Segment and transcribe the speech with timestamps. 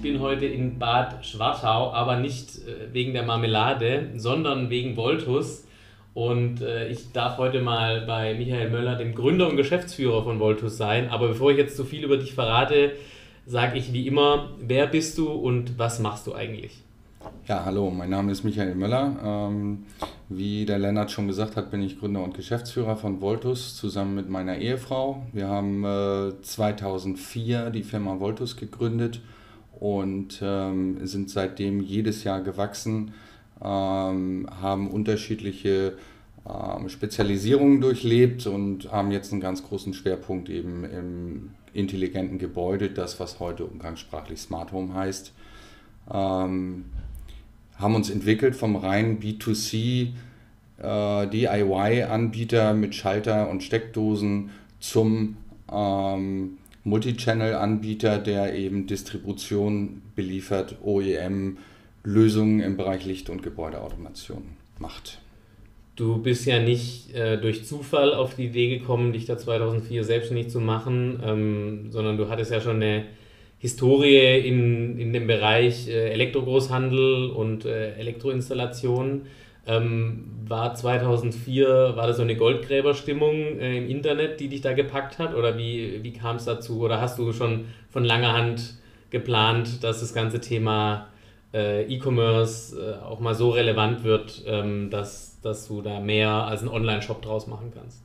[0.00, 5.66] Ich bin heute in Bad Schwartau, aber nicht äh, wegen der Marmelade, sondern wegen Voltus.
[6.14, 10.78] Und äh, ich darf heute mal bei Michael Möller, dem Gründer und Geschäftsführer von Voltus
[10.78, 11.10] sein.
[11.10, 12.92] Aber bevor ich jetzt zu viel über dich verrate,
[13.44, 16.80] sage ich wie immer, wer bist du und was machst du eigentlich?
[17.46, 19.16] Ja, hallo, mein Name ist Michael Möller.
[19.22, 19.84] Ähm,
[20.30, 24.30] wie der Lennart schon gesagt hat, bin ich Gründer und Geschäftsführer von Voltus zusammen mit
[24.30, 25.26] meiner Ehefrau.
[25.34, 29.20] Wir haben äh, 2004 die Firma Voltus gegründet
[29.80, 33.12] und ähm, sind seitdem jedes Jahr gewachsen,
[33.62, 35.94] ähm, haben unterschiedliche
[36.46, 43.18] ähm, Spezialisierungen durchlebt und haben jetzt einen ganz großen Schwerpunkt eben im intelligenten Gebäude, das
[43.20, 45.32] was heute umgangssprachlich Smart Home heißt.
[46.12, 46.84] Ähm,
[47.76, 50.08] haben uns entwickelt vom reinen B2C
[50.78, 55.36] äh, DIY-Anbieter mit Schalter und Steckdosen zum
[55.72, 61.58] ähm, Multichannel-Anbieter, der eben Distribution beliefert, OEM,
[62.02, 64.42] Lösungen im Bereich Licht- und Gebäudeautomation
[64.78, 65.20] macht.
[65.96, 70.48] Du bist ja nicht äh, durch Zufall auf die Idee gekommen, dich da 2004 selbstständig
[70.48, 73.04] zu machen, ähm, sondern du hattest ja schon eine
[73.58, 79.26] Historie in, in dem Bereich äh, Elektrogroßhandel und äh, Elektroinstallation.
[79.66, 85.18] Ähm, war 2004, war das so eine Goldgräberstimmung äh, im Internet, die dich da gepackt
[85.18, 85.34] hat?
[85.34, 86.80] Oder wie, wie kam es dazu?
[86.80, 88.74] Oder hast du schon von langer Hand
[89.10, 91.08] geplant, dass das ganze Thema
[91.52, 96.62] äh, E-Commerce äh, auch mal so relevant wird, ähm, dass, dass du da mehr als
[96.62, 98.02] einen Online-Shop draus machen kannst?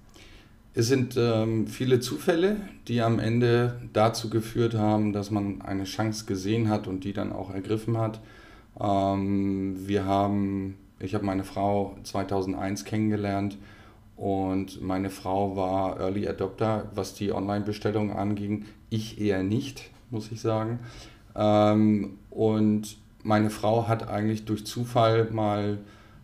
[0.77, 2.57] Es sind ähm, viele Zufälle,
[2.89, 7.31] die am Ende dazu geführt haben, dass man eine Chance gesehen hat und die dann
[7.31, 8.19] auch ergriffen hat.
[8.77, 13.57] Ähm, wir haben, ich habe meine Frau 2001 kennengelernt
[14.17, 18.65] und meine Frau war Early Adopter, was die Online-Bestellung anging.
[18.89, 20.79] Ich eher nicht, muss ich sagen.
[21.35, 25.79] Ähm, und meine Frau hat eigentlich durch Zufall mal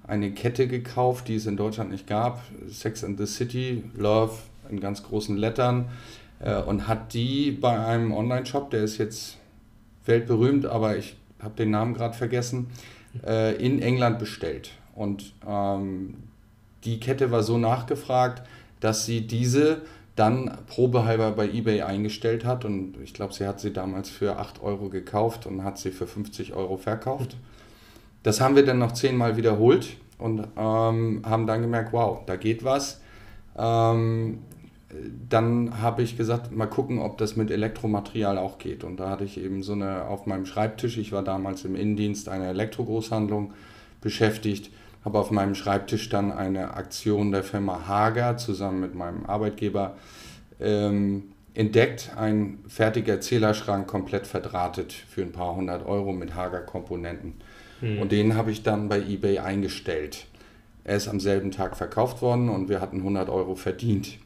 [0.08, 4.34] eine Kette gekauft, die es in Deutschland nicht gab, Sex and the City, Love
[4.70, 5.90] in ganz großen Lettern,
[6.40, 9.38] äh, und hat die bei einem Online-Shop, der ist jetzt
[10.06, 12.68] weltberühmt, aber ich habe den Namen gerade vergessen,
[13.26, 14.72] äh, in England bestellt.
[14.96, 16.16] Und ähm,
[16.84, 18.44] die Kette war so nachgefragt,
[18.80, 19.82] dass sie diese
[20.16, 22.66] dann probehalber bei eBay eingestellt hat.
[22.66, 26.08] Und ich glaube, sie hat sie damals für 8 Euro gekauft und hat sie für
[26.08, 27.38] 50 Euro verkauft.
[28.24, 32.64] Das haben wir dann noch zehnmal wiederholt und ähm, haben dann gemerkt, wow, da geht
[32.64, 33.02] was.
[33.58, 34.40] Ähm,
[35.30, 38.84] dann habe ich gesagt, mal gucken, ob das mit Elektromaterial auch geht.
[38.84, 42.30] Und da hatte ich eben so eine auf meinem Schreibtisch, ich war damals im Innendienst
[42.30, 43.54] einer Elektrogroßhandlung
[44.02, 44.72] beschäftigt,
[45.06, 49.96] habe auf meinem Schreibtisch dann eine Aktion der Firma Hager zusammen mit meinem Arbeitgeber
[50.60, 52.12] ähm, entdeckt.
[52.18, 57.36] Ein fertiger Zählerschrank komplett verdrahtet für ein paar hundert Euro mit Hager-Komponenten.
[57.80, 58.00] Hm.
[58.00, 60.28] Und den habe ich dann bei eBay eingestellt.
[60.84, 64.18] Er ist am selben Tag verkauft worden und wir hatten 100 Euro verdient.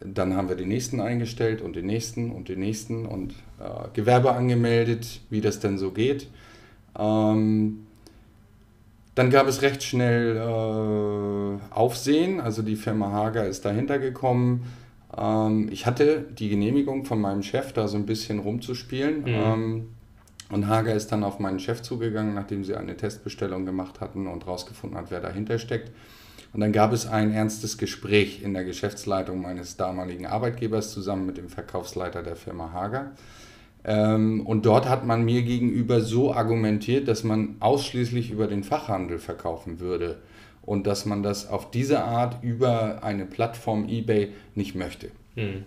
[0.00, 4.32] Dann haben wir den nächsten eingestellt und den nächsten und den nächsten und äh, Gewerbe
[4.32, 6.28] angemeldet, wie das denn so geht.
[6.98, 7.86] Ähm,
[9.14, 14.66] dann gab es recht schnell äh, Aufsehen, also die Firma Hager ist dahinter gekommen.
[15.16, 19.20] Ähm, ich hatte die Genehmigung von meinem Chef, da so ein bisschen rumzuspielen.
[19.20, 19.26] Mhm.
[19.26, 19.88] Ähm,
[20.50, 24.46] und Hager ist dann auf meinen Chef zugegangen, nachdem sie eine Testbestellung gemacht hatten und
[24.46, 25.90] rausgefunden hat, wer dahinter steckt.
[26.56, 31.36] Und dann gab es ein ernstes Gespräch in der Geschäftsleitung meines damaligen Arbeitgebers zusammen mit
[31.36, 33.10] dem Verkaufsleiter der Firma Hager.
[33.84, 39.18] Ähm, und dort hat man mir gegenüber so argumentiert, dass man ausschließlich über den Fachhandel
[39.18, 40.16] verkaufen würde
[40.62, 45.10] und dass man das auf diese Art über eine Plattform eBay nicht möchte.
[45.34, 45.66] Hm.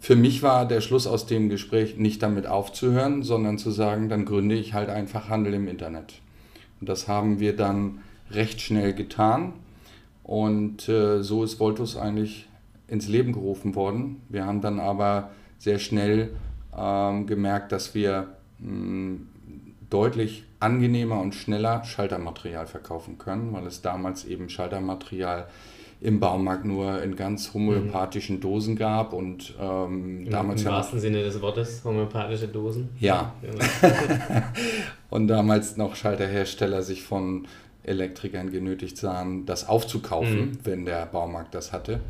[0.00, 4.24] Für mich war der Schluss aus dem Gespräch nicht damit aufzuhören, sondern zu sagen, dann
[4.24, 6.14] gründe ich halt einfach Handel im Internet.
[6.80, 8.00] Und das haben wir dann
[8.34, 9.54] recht schnell getan.
[10.22, 12.48] Und äh, so ist Voltus eigentlich
[12.86, 14.22] ins Leben gerufen worden.
[14.28, 16.30] Wir haben dann aber sehr schnell
[16.76, 19.20] ähm, gemerkt, dass wir mh,
[19.90, 25.46] deutlich angenehmer und schneller Schaltermaterial verkaufen können, weil es damals eben Schaltermaterial
[26.00, 30.98] im Baumarkt nur in ganz homöopathischen Dosen gab und ähm, Im, damals im ja wahrsten
[30.98, 32.88] Sinne des Wortes homöopathische Dosen.
[32.98, 33.32] Ja.
[33.40, 33.64] Genau.
[35.10, 37.46] und damals noch Schalterhersteller sich von
[37.84, 40.58] Elektrikern genötigt sahen, das aufzukaufen, mhm.
[40.64, 42.00] wenn der Baumarkt das hatte.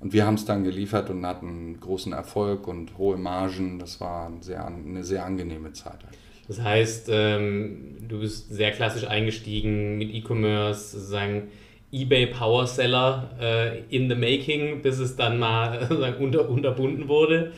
[0.00, 3.78] Und wir haben es dann geliefert und hatten großen Erfolg und hohe Margen.
[3.78, 6.18] Das war sehr, eine sehr angenehme Zeit eigentlich.
[6.46, 11.48] Das heißt, ähm, du bist sehr klassisch eingestiegen mit E-Commerce, sozusagen
[11.92, 15.88] eBay Power Seller äh, in the making, bis es dann mal
[16.20, 17.52] unter, unterbunden wurde.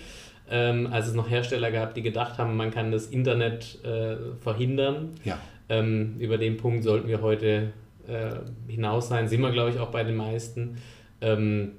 [0.50, 5.10] ähm, als es noch Hersteller gab, die gedacht haben, man kann das Internet äh, verhindern.
[5.24, 5.38] Ja.
[5.70, 7.72] Ähm, über den Punkt sollten wir heute
[8.06, 8.30] äh,
[8.70, 10.76] hinaus sein, sind wir, glaube ich, auch bei den meisten.
[11.22, 11.72] Ähm,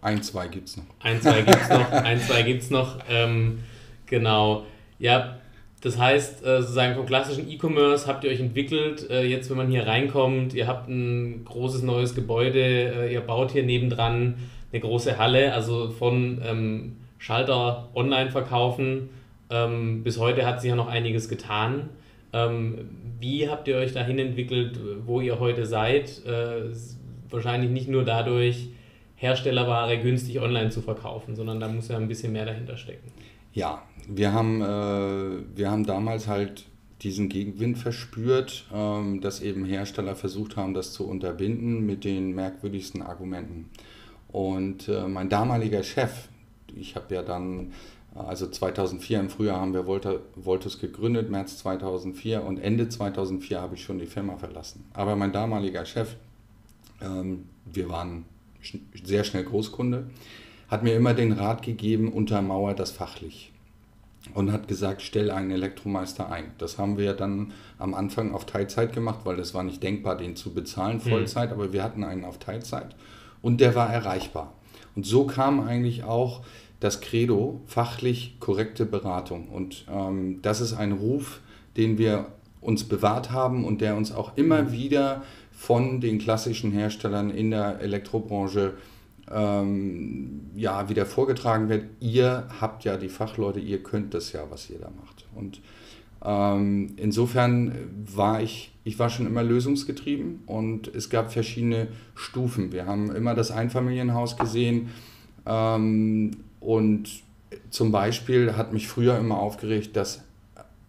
[0.00, 0.84] ein, zwei gibt es noch.
[1.00, 1.92] Ein, zwei gibt es noch.
[1.92, 2.98] ein, zwei gibt es noch.
[3.08, 3.60] Ähm,
[4.06, 4.64] genau.
[4.98, 5.36] Ja,
[5.80, 9.08] das heißt, äh, sozusagen vom klassischen E-Commerce habt ihr euch entwickelt.
[9.10, 13.52] Äh, jetzt, wenn man hier reinkommt, ihr habt ein großes neues Gebäude, äh, ihr baut
[13.52, 14.36] hier nebendran
[14.72, 19.10] eine große Halle, also von ähm, Schalter online verkaufen.
[19.50, 21.90] Ähm, bis heute hat sich ja noch einiges getan.
[22.34, 22.90] Ähm,
[23.20, 26.24] wie habt ihr euch dahin entwickelt, wo ihr heute seid?
[26.26, 26.74] Äh,
[27.30, 28.68] wahrscheinlich nicht nur dadurch,
[29.16, 33.10] Herstellerware günstig online zu verkaufen, sondern da muss ja ein bisschen mehr dahinter stecken.
[33.52, 36.66] Ja, wir haben, äh, wir haben damals halt
[37.02, 43.02] diesen Gegenwind verspürt, ähm, dass eben Hersteller versucht haben, das zu unterbinden mit den merkwürdigsten
[43.02, 43.70] Argumenten.
[44.28, 46.28] Und äh, mein damaliger Chef,
[46.74, 47.72] ich habe ja dann,
[48.14, 53.82] also 2004 im Frühjahr haben wir Voltus gegründet, März 2004 und Ende 2004 habe ich
[53.82, 54.84] schon die Firma verlassen.
[54.92, 56.14] Aber mein damaliger Chef,
[57.00, 58.24] ähm, wir waren
[59.02, 60.06] sehr schnell Großkunde,
[60.68, 63.52] hat mir immer den Rat gegeben, untermauer das fachlich
[64.32, 66.52] und hat gesagt, stell einen Elektromeister ein.
[66.58, 70.36] Das haben wir dann am Anfang auf Teilzeit gemacht, weil es war nicht denkbar, den
[70.36, 71.10] zu bezahlen, hm.
[71.10, 71.54] Vollzeit, mhm.
[71.54, 72.94] aber wir hatten einen auf Teilzeit
[73.42, 74.52] und der war erreichbar.
[74.96, 76.42] Und so kam eigentlich auch
[76.84, 79.48] das Credo, fachlich korrekte Beratung.
[79.48, 81.40] Und ähm, das ist ein Ruf,
[81.78, 82.26] den wir
[82.60, 84.72] uns bewahrt haben und der uns auch immer mhm.
[84.72, 88.74] wieder von den klassischen Herstellern in der Elektrobranche
[89.32, 91.86] ähm, ja, wieder vorgetragen wird.
[92.00, 95.24] Ihr habt ja die Fachleute, ihr könnt das ja, was ihr da macht.
[95.34, 95.62] Und
[96.22, 97.72] ähm, insofern
[98.14, 102.72] war ich, ich war schon immer lösungsgetrieben und es gab verschiedene Stufen.
[102.72, 104.90] Wir haben immer das Einfamilienhaus gesehen
[105.46, 106.32] ähm,
[106.64, 107.22] und
[107.70, 110.22] zum Beispiel hat mich früher immer aufgeregt, dass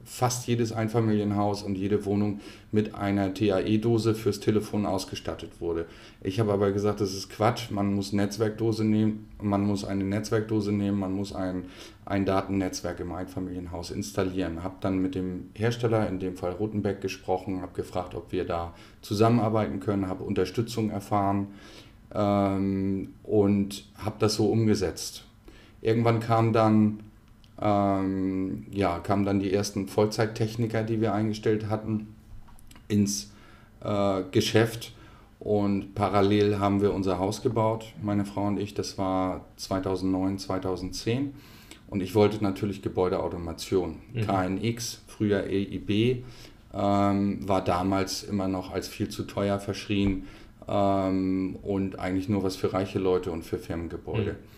[0.05, 2.39] fast jedes Einfamilienhaus und jede Wohnung
[2.71, 5.87] mit einer TAE-Dose fürs Telefon ausgestattet wurde.
[6.21, 10.71] Ich habe aber gesagt, das ist Quatsch, man muss Netzwerkdose nehmen, man muss eine Netzwerkdose
[10.71, 11.65] nehmen, man muss ein,
[12.05, 14.63] ein Datennetzwerk im Einfamilienhaus installieren.
[14.63, 18.75] Habe dann mit dem Hersteller, in dem Fall Rutenbeck, gesprochen, habe gefragt, ob wir da
[19.01, 21.47] zusammenarbeiten können, habe Unterstützung erfahren
[22.13, 25.24] ähm, und habe das so umgesetzt.
[25.85, 26.99] Irgendwann kam dann
[27.61, 32.13] ähm, ja, kamen dann die ersten Vollzeittechniker, die wir eingestellt hatten,
[32.87, 33.31] ins
[33.81, 34.93] äh, Geschäft.
[35.39, 38.73] Und parallel haben wir unser Haus gebaut, meine Frau und ich.
[38.73, 41.33] Das war 2009, 2010.
[41.87, 43.97] Und ich wollte natürlich Gebäudeautomation.
[44.13, 44.21] Mhm.
[44.21, 46.23] KNX, früher EIB,
[46.73, 50.25] ähm, war damals immer noch als viel zu teuer verschrien
[50.67, 54.33] ähm, und eigentlich nur was für reiche Leute und für Firmengebäude.
[54.33, 54.55] Mhm.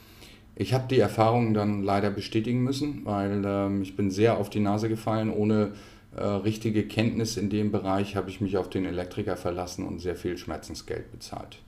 [0.59, 4.59] Ich habe die Erfahrung dann leider bestätigen müssen, weil ähm, ich bin sehr auf die
[4.59, 5.30] Nase gefallen.
[5.30, 5.74] Ohne
[6.15, 10.15] äh, richtige Kenntnis in dem Bereich habe ich mich auf den Elektriker verlassen und sehr
[10.15, 11.59] viel Schmerzensgeld bezahlt.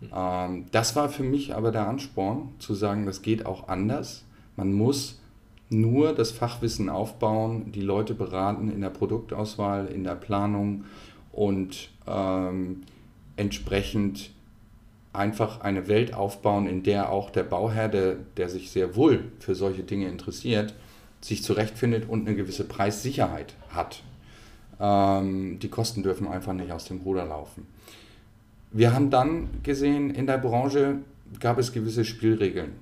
[0.00, 0.08] Mhm.
[0.14, 4.24] Ähm, das war für mich aber der Ansporn, zu sagen, das geht auch anders.
[4.54, 5.20] Man muss
[5.68, 10.84] nur das Fachwissen aufbauen, die Leute beraten in der Produktauswahl, in der Planung
[11.32, 12.82] und ähm,
[13.36, 14.30] entsprechend
[15.18, 19.54] einfach eine Welt aufbauen, in der auch der Bauherr, der, der sich sehr wohl für
[19.54, 20.74] solche Dinge interessiert,
[21.20, 24.02] sich zurechtfindet und eine gewisse Preissicherheit hat.
[24.80, 27.66] Ähm, die Kosten dürfen einfach nicht aus dem Ruder laufen.
[28.70, 30.96] Wir haben dann gesehen, in der Branche
[31.40, 32.72] gab es gewisse Spielregeln.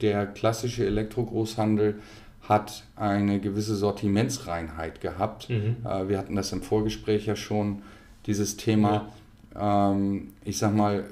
[0.00, 1.96] Der klassische Elektrogroßhandel
[2.42, 5.48] hat eine gewisse Sortimentsreinheit gehabt.
[5.50, 5.76] Mhm.
[5.84, 7.82] Äh, wir hatten das im Vorgespräch ja schon,
[8.26, 9.10] dieses Thema.
[9.54, 9.92] Ja.
[9.92, 11.04] Ähm, ich sag mal,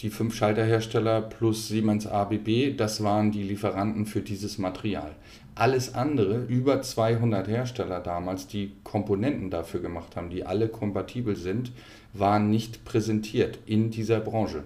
[0.00, 5.12] die fünf Schalterhersteller plus Siemens ABB, das waren die Lieferanten für dieses Material.
[5.54, 11.72] Alles andere, über 200 Hersteller damals, die Komponenten dafür gemacht haben, die alle kompatibel sind,
[12.12, 14.64] waren nicht präsentiert in dieser Branche.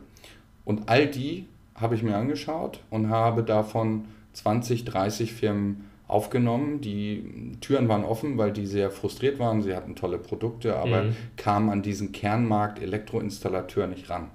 [0.65, 1.47] Und all die
[1.77, 6.81] habe ich mir angeschaut und habe davon 20, 30 Firmen aufgenommen.
[6.81, 9.63] Die Türen waren offen, weil die sehr frustriert waren.
[9.63, 11.17] Sie hatten tolle Produkte, aber mhm.
[11.37, 14.29] kamen an diesen Kernmarkt Elektroinstallateur nicht ran.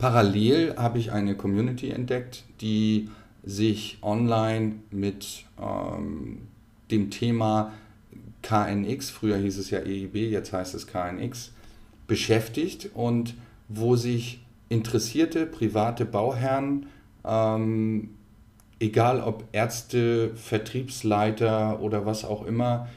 [0.00, 3.10] Parallel habe ich eine Community entdeckt, die
[3.42, 6.48] sich online mit ähm,
[6.90, 7.74] dem Thema
[8.40, 11.52] KNX, früher hieß es ja EIB, jetzt heißt es KNX,
[12.06, 13.34] beschäftigt und
[13.68, 14.40] wo sich
[14.70, 16.86] interessierte private Bauherren,
[17.22, 18.08] ähm,
[18.78, 22.88] egal ob Ärzte, Vertriebsleiter oder was auch immer,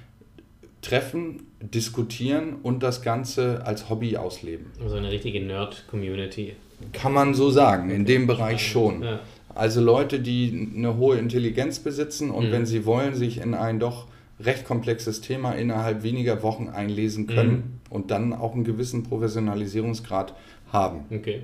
[0.82, 4.68] treffen, diskutieren und das Ganze als Hobby ausleben.
[4.82, 6.56] Also eine richtige Nerd-Community.
[6.92, 9.04] Kann man so sagen, in dem Bereich schon.
[9.04, 9.20] Ja.
[9.56, 12.52] Also Leute, die eine hohe Intelligenz besitzen und mhm.
[12.52, 14.08] wenn sie wollen, sich in ein doch
[14.40, 17.64] recht komplexes Thema innerhalb weniger Wochen einlesen können mhm.
[17.90, 20.34] und dann auch einen gewissen Professionalisierungsgrad
[20.72, 21.06] haben.
[21.12, 21.44] Okay.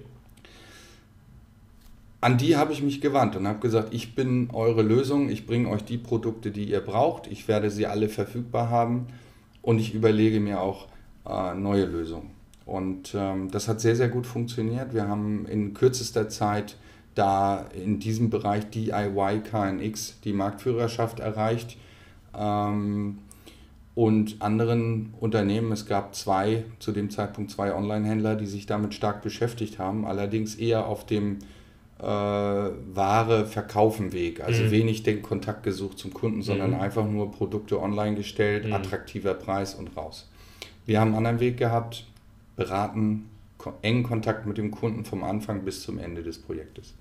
[2.22, 5.69] An die habe ich mich gewandt und habe gesagt, ich bin eure Lösung, ich bringe
[5.69, 9.08] euch die Produkte, die ihr braucht, ich werde sie alle verfügbar haben
[9.62, 10.88] und ich überlege mir auch
[11.25, 12.31] äh, neue Lösungen.
[12.69, 14.93] Und ähm, das hat sehr, sehr gut funktioniert.
[14.93, 16.77] Wir haben in kürzester Zeit
[17.15, 21.77] da in diesem Bereich DIY KNX die Marktführerschaft erreicht.
[22.38, 23.17] Ähm,
[23.95, 29.23] und anderen Unternehmen, es gab zwei, zu dem Zeitpunkt zwei Online-Händler, die sich damit stark
[29.23, 31.39] beschäftigt haben, allerdings eher auf dem
[31.97, 34.41] äh, Ware verkaufen Weg.
[34.41, 34.71] Also mhm.
[34.71, 36.81] wenig den Kontakt gesucht zum Kunden, sondern mhm.
[36.81, 38.73] einfach nur Produkte online gestellt, mhm.
[38.73, 40.29] attraktiver Preis und raus.
[40.85, 42.05] Wir haben einen anderen Weg gehabt,
[42.60, 43.30] beraten,
[43.82, 46.94] engen Kontakt mit dem Kunden vom Anfang bis zum Ende des Projektes.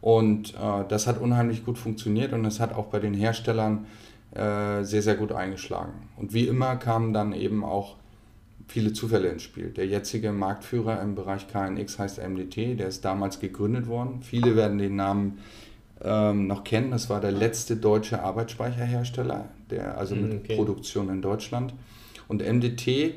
[0.00, 3.86] Und äh, das hat unheimlich gut funktioniert und es hat auch bei den Herstellern
[4.32, 5.92] äh, sehr, sehr gut eingeschlagen.
[6.16, 7.96] Und wie immer kamen dann eben auch
[8.68, 9.70] viele Zufälle ins Spiel.
[9.70, 14.22] Der jetzige Marktführer im Bereich KNX heißt MDT, der ist damals gegründet worden.
[14.22, 15.38] Viele werden den Namen
[16.02, 16.92] ähm, noch kennen.
[16.92, 20.56] Das war der letzte deutsche Arbeitsspeicherhersteller, der also mit okay.
[20.56, 21.74] Produktion in Deutschland.
[22.28, 23.14] Und MDT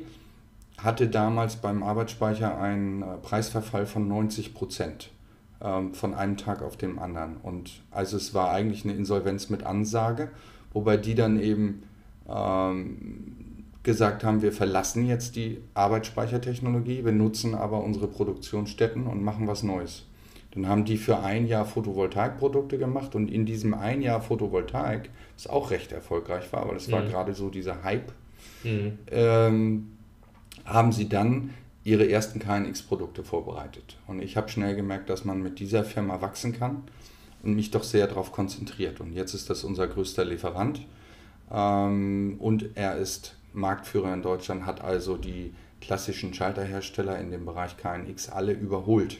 [0.78, 5.10] hatte damals beim Arbeitsspeicher einen äh, Preisverfall von 90 Prozent
[5.60, 7.36] ähm, von einem Tag auf den anderen.
[7.38, 10.30] Und also es war eigentlich eine Insolvenz mit Ansage
[10.74, 11.84] wobei die dann eben
[12.28, 19.46] ähm, gesagt haben, wir verlassen jetzt die Arbeitsspeichertechnologie, wir nutzen aber unsere Produktionsstätten und machen
[19.46, 20.04] was Neues.
[20.52, 25.46] Dann haben die für ein Jahr Photovoltaikprodukte gemacht und in diesem ein Jahr Photovoltaik, das
[25.48, 26.92] auch recht erfolgreich war, weil es mhm.
[26.92, 28.12] war gerade so dieser Hype,
[28.62, 28.98] mhm.
[29.10, 29.93] ähm,
[30.64, 31.50] haben sie dann
[31.84, 33.98] ihre ersten KNX-Produkte vorbereitet.
[34.06, 36.82] Und ich habe schnell gemerkt, dass man mit dieser Firma wachsen kann
[37.42, 39.00] und mich doch sehr darauf konzentriert.
[39.00, 40.80] Und jetzt ist das unser größter Lieferant
[41.52, 47.76] ähm, und er ist Marktführer in Deutschland, hat also die klassischen Schalterhersteller in dem Bereich
[47.76, 49.18] KNX alle überholt.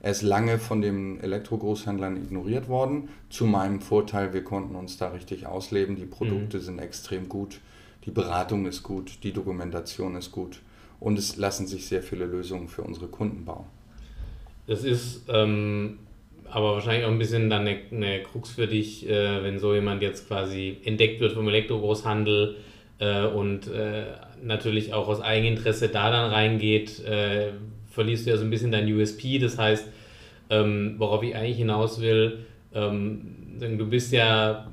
[0.00, 3.08] Er ist lange von den Elektrogroßhändlern ignoriert worden.
[3.30, 5.96] Zu meinem Vorteil, wir konnten uns da richtig ausleben.
[5.96, 6.62] Die Produkte mhm.
[6.62, 7.60] sind extrem gut,
[8.04, 10.60] die Beratung ist gut, die Dokumentation ist gut
[11.04, 13.66] und es lassen sich sehr viele Lösungen für unsere Kunden bauen.
[14.66, 15.98] Das ist ähm,
[16.50, 20.00] aber wahrscheinlich auch ein bisschen dann eine, eine Krux für dich, äh, wenn so jemand
[20.00, 22.56] jetzt quasi entdeckt wird vom Elektrogroßhandel
[23.00, 24.04] äh, und äh,
[24.42, 27.50] natürlich auch aus Eigeninteresse da dann reingeht, äh,
[27.90, 29.38] verlierst du ja so ein bisschen dein USP.
[29.38, 29.86] Das heißt,
[30.48, 33.20] ähm, worauf ich eigentlich hinaus will, ähm,
[33.60, 34.70] du bist ja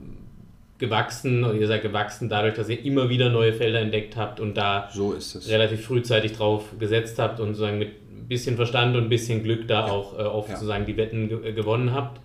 [0.81, 4.57] gewachsen und ihr seid gewachsen dadurch, dass ihr immer wieder neue Felder entdeckt habt und
[4.57, 5.15] da so
[5.47, 9.87] relativ frühzeitig drauf gesetzt habt und sozusagen mit bisschen Verstand und ein bisschen Glück da
[9.87, 10.55] auch äh, oft ja.
[10.55, 12.21] sozusagen die Wetten ge äh, gewonnen habt.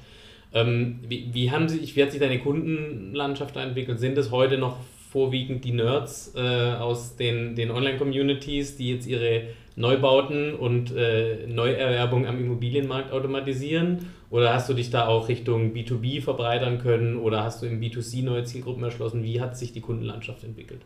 [0.55, 3.99] Ähm, wie, wie, haben sich, wie hat sich deine Kundenlandschaft entwickelt?
[3.99, 4.77] Sind es heute noch
[5.11, 12.25] vorwiegend die Nerds äh, aus den, den Online-Communities, die jetzt ihre Neubauten und äh, Neuerwerbung
[12.27, 14.07] am Immobilienmarkt automatisieren?
[14.31, 18.25] Oder hast du dich da auch Richtung B2B verbreitern können oder hast du im B2C
[18.25, 19.23] neue Zielgruppen erschlossen?
[19.23, 20.81] Wie hat sich die Kundenlandschaft entwickelt?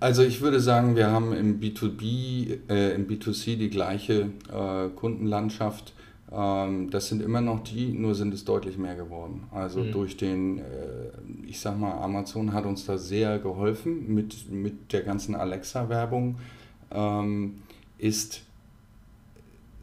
[0.00, 5.92] Also ich würde sagen, wir haben im B2B, äh, im B2C die gleiche äh, Kundenlandschaft.
[6.32, 9.44] Ähm, das sind immer noch die, nur sind es deutlich mehr geworden.
[9.52, 9.92] Also mhm.
[9.92, 10.62] durch den, äh,
[11.46, 16.38] ich sag mal, Amazon hat uns da sehr geholfen mit, mit der ganzen Alexa-Werbung.
[16.92, 17.58] Ähm,
[17.98, 18.42] ist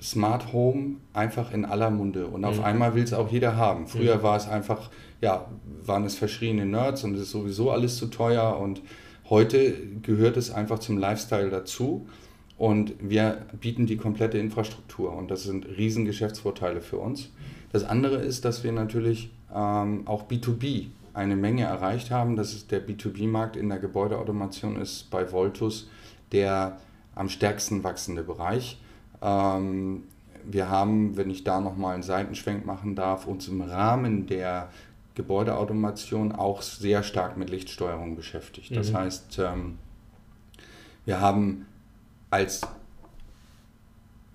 [0.02, 2.66] Smart Home einfach in aller Munde und auf mhm.
[2.66, 3.88] einmal will es auch jeder haben.
[3.88, 4.24] Früher mhm.
[4.24, 4.90] war es einfach,
[5.22, 5.46] ja,
[5.86, 8.82] waren es verschriene Nerds und es ist sowieso alles zu teuer und
[9.30, 9.74] Heute
[10.04, 12.08] gehört es einfach zum Lifestyle dazu
[12.58, 17.32] und wir bieten die komplette Infrastruktur und das sind riesen Geschäftsvorteile für uns.
[17.74, 22.38] Das andere ist, dass wir natürlich ähm, auch B2B eine Menge erreicht haben.
[22.38, 25.90] Das ist der B2B-Markt in der Gebäudeautomation ist bei Voltus
[26.32, 26.78] der
[27.16, 28.82] am stärksten wachsende Bereich.
[29.22, 30.04] Ähm,
[30.46, 34.70] wir haben, wenn ich da nochmal einen Seitenschwenk machen darf, uns im Rahmen der
[35.16, 38.76] Gebäudeautomation auch sehr stark mit Lichtsteuerung beschäftigt.
[38.76, 38.98] Das mhm.
[38.98, 39.78] heißt, ähm,
[41.06, 41.66] wir haben
[42.30, 42.62] als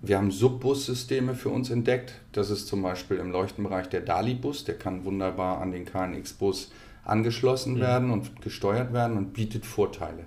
[0.05, 2.15] wir haben Subbus-Systeme für uns entdeckt.
[2.33, 4.65] Das ist zum Beispiel im Leuchtenbereich der DALI-Bus.
[4.65, 6.73] Der kann wunderbar an den KNX-Bus
[7.05, 7.81] angeschlossen mhm.
[7.81, 10.25] werden und gesteuert werden und bietet Vorteile.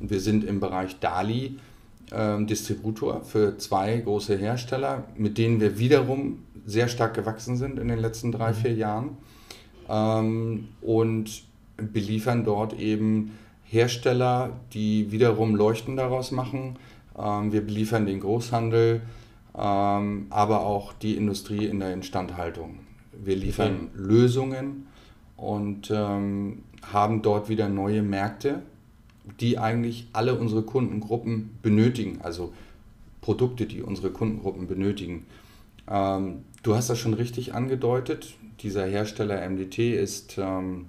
[0.00, 1.60] Und wir sind im Bereich DALI
[2.10, 7.88] äh, Distributor für zwei große Hersteller, mit denen wir wiederum sehr stark gewachsen sind in
[7.88, 8.56] den letzten drei, mhm.
[8.56, 9.16] vier Jahren
[9.88, 11.44] ähm, und
[11.76, 13.32] beliefern dort eben
[13.64, 16.76] Hersteller, die wiederum Leuchten daraus machen.
[17.18, 19.02] Ähm, wir beliefern den Großhandel,
[19.56, 22.80] ähm, aber auch die Industrie in der Instandhaltung.
[23.12, 24.02] Wir liefern okay.
[24.02, 24.86] Lösungen
[25.36, 28.62] und ähm, haben dort wieder neue Märkte,
[29.40, 32.52] die eigentlich alle unsere Kundengruppen benötigen, also
[33.20, 35.26] Produkte, die unsere Kundengruppen benötigen.
[35.88, 38.34] Ähm, du hast das schon richtig angedeutet.
[38.60, 40.86] Dieser Hersteller MDT ist, ähm,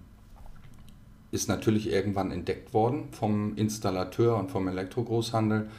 [1.31, 5.69] ist natürlich irgendwann entdeckt worden vom Installateur und vom Elektrogroßhandel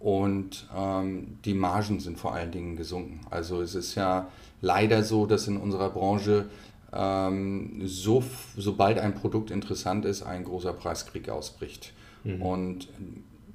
[0.00, 3.20] und ähm, die Margen sind vor allen Dingen gesunken.
[3.30, 4.28] Also es ist ja
[4.62, 6.46] leider so, dass in unserer Branche
[6.92, 8.24] ähm, so,
[8.56, 11.92] sobald ein Produkt interessant ist, ein großer Preiskrieg ausbricht.
[12.24, 12.42] Mhm.
[12.42, 12.88] Und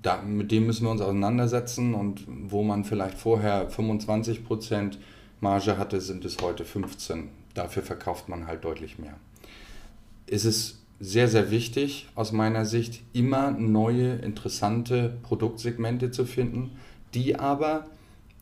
[0.01, 4.97] da, mit dem müssen wir uns auseinandersetzen und wo man vielleicht vorher 25%
[5.41, 7.29] Marge hatte, sind es heute 15.
[7.53, 9.15] Dafür verkauft man halt deutlich mehr.
[10.27, 16.71] Es ist sehr, sehr wichtig aus meiner Sicht, immer neue, interessante Produktsegmente zu finden,
[17.13, 17.87] die aber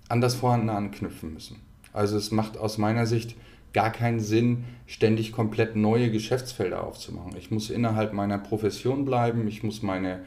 [0.09, 1.59] an das Vorhandene anknüpfen müssen.
[1.93, 3.35] Also es macht aus meiner Sicht
[3.73, 7.35] gar keinen Sinn, ständig komplett neue Geschäftsfelder aufzumachen.
[7.37, 10.21] Ich muss innerhalb meiner Profession bleiben, ich muss meine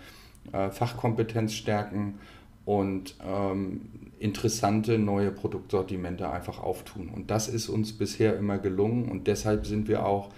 [0.52, 2.18] äh, Fachkompetenz stärken
[2.64, 3.82] und ähm,
[4.18, 7.08] interessante neue Produktsortimente einfach auftun.
[7.08, 10.30] Und das ist uns bisher immer gelungen und deshalb sind wir auch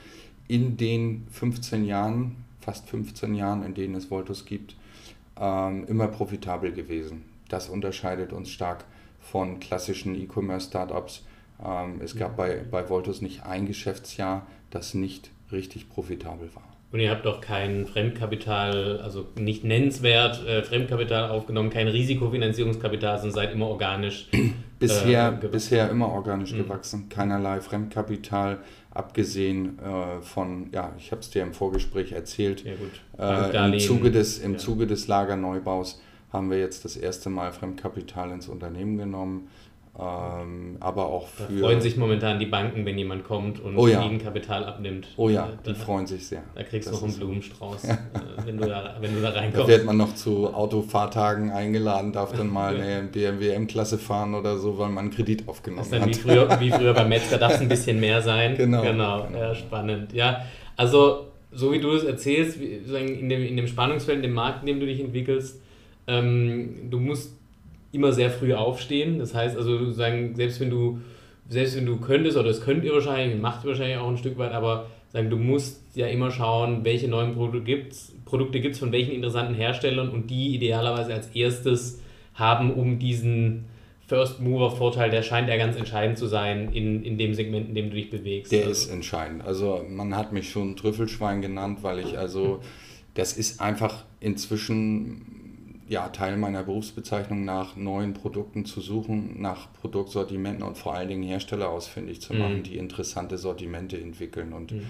[0.47, 4.77] in den 15 Jahren, fast 15 Jahren, in denen es Voltus gibt,
[5.41, 7.25] ähm, immer profitabel gewesen.
[7.49, 8.85] Das unterscheidet uns stark
[9.21, 11.25] von klassischen E-Commerce-Startups.
[11.65, 16.65] Ähm, es gab bei, bei Voltus nicht ein Geschäftsjahr, das nicht richtig profitabel war.
[16.91, 23.35] Und ihr habt doch kein Fremdkapital, also nicht nennenswert äh, Fremdkapital aufgenommen, kein Risikofinanzierungskapital, sondern
[23.35, 24.29] seid immer organisch.
[24.79, 26.59] bisher, äh, bisher immer organisch mhm.
[26.59, 28.61] gewachsen, keinerlei Fremdkapital,
[28.91, 32.65] abgesehen äh, von, ja, ich habe es dir im Vorgespräch erzählt,
[33.19, 34.59] ja, äh, im, Zuge des, im ja.
[34.59, 36.01] Zuge des Lagerneubaus
[36.33, 39.49] haben wir jetzt das erste Mal Fremdkapital ins Unternehmen genommen
[40.01, 41.53] ähm, aber auch für.
[41.53, 44.01] Da freuen sich momentan die Banken, wenn jemand kommt und oh ja.
[44.01, 45.09] Eigenkapital abnimmt.
[45.17, 46.45] Oh ja, die da, freuen sich sehr.
[46.55, 47.89] Da kriegst du noch einen Blumenstrauß.
[47.89, 49.69] Äh, wenn, du da, wenn du da reinkommst.
[49.69, 54.59] Da wird man noch zu Autofahrtagen eingeladen, darf dann mal eine BMW M-Klasse fahren oder
[54.59, 56.09] so, weil man einen Kredit aufgenommen das ist dann hat.
[56.09, 58.57] Wie früher, wie früher beim Metzger darf es ein bisschen mehr sein.
[58.57, 58.83] Genau.
[58.83, 59.39] Genau, genau.
[59.39, 60.13] ja, spannend.
[60.13, 60.45] Ja,
[60.77, 64.67] also so wie du es erzählst, in dem, in dem Spannungsfeld, in dem Markt, in
[64.67, 65.61] dem du dich entwickelst,
[66.07, 67.38] ähm, du musst
[67.99, 69.19] immer sehr früh aufstehen.
[69.19, 71.01] Das heißt also, sagen, selbst wenn du,
[71.49, 74.39] selbst wenn du könntest, oder das könnt ihr wahrscheinlich, macht ihr wahrscheinlich auch ein Stück
[74.39, 78.79] weit, aber sagen, du musst ja immer schauen, welche neuen Produkte gibt es Produkte gibt's
[78.79, 82.01] von welchen interessanten Herstellern und die idealerweise als erstes
[82.35, 83.65] haben, um diesen
[84.07, 87.75] First Mover Vorteil, der scheint ja ganz entscheidend zu sein in, in dem Segment, in
[87.75, 88.53] dem du dich bewegst.
[88.53, 88.71] Der also.
[88.71, 89.45] ist entscheidend.
[89.45, 92.61] Also man hat mich schon Trüffelschwein genannt, weil ich also,
[93.15, 95.38] das ist einfach inzwischen
[95.89, 101.23] ja, Teil meiner Berufsbezeichnung nach neuen Produkten zu suchen, nach Produktsortimenten und vor allen Dingen
[101.23, 102.63] Hersteller ausfindig zu machen, mhm.
[102.63, 104.53] die interessante Sortimente entwickeln.
[104.53, 104.83] Und mhm.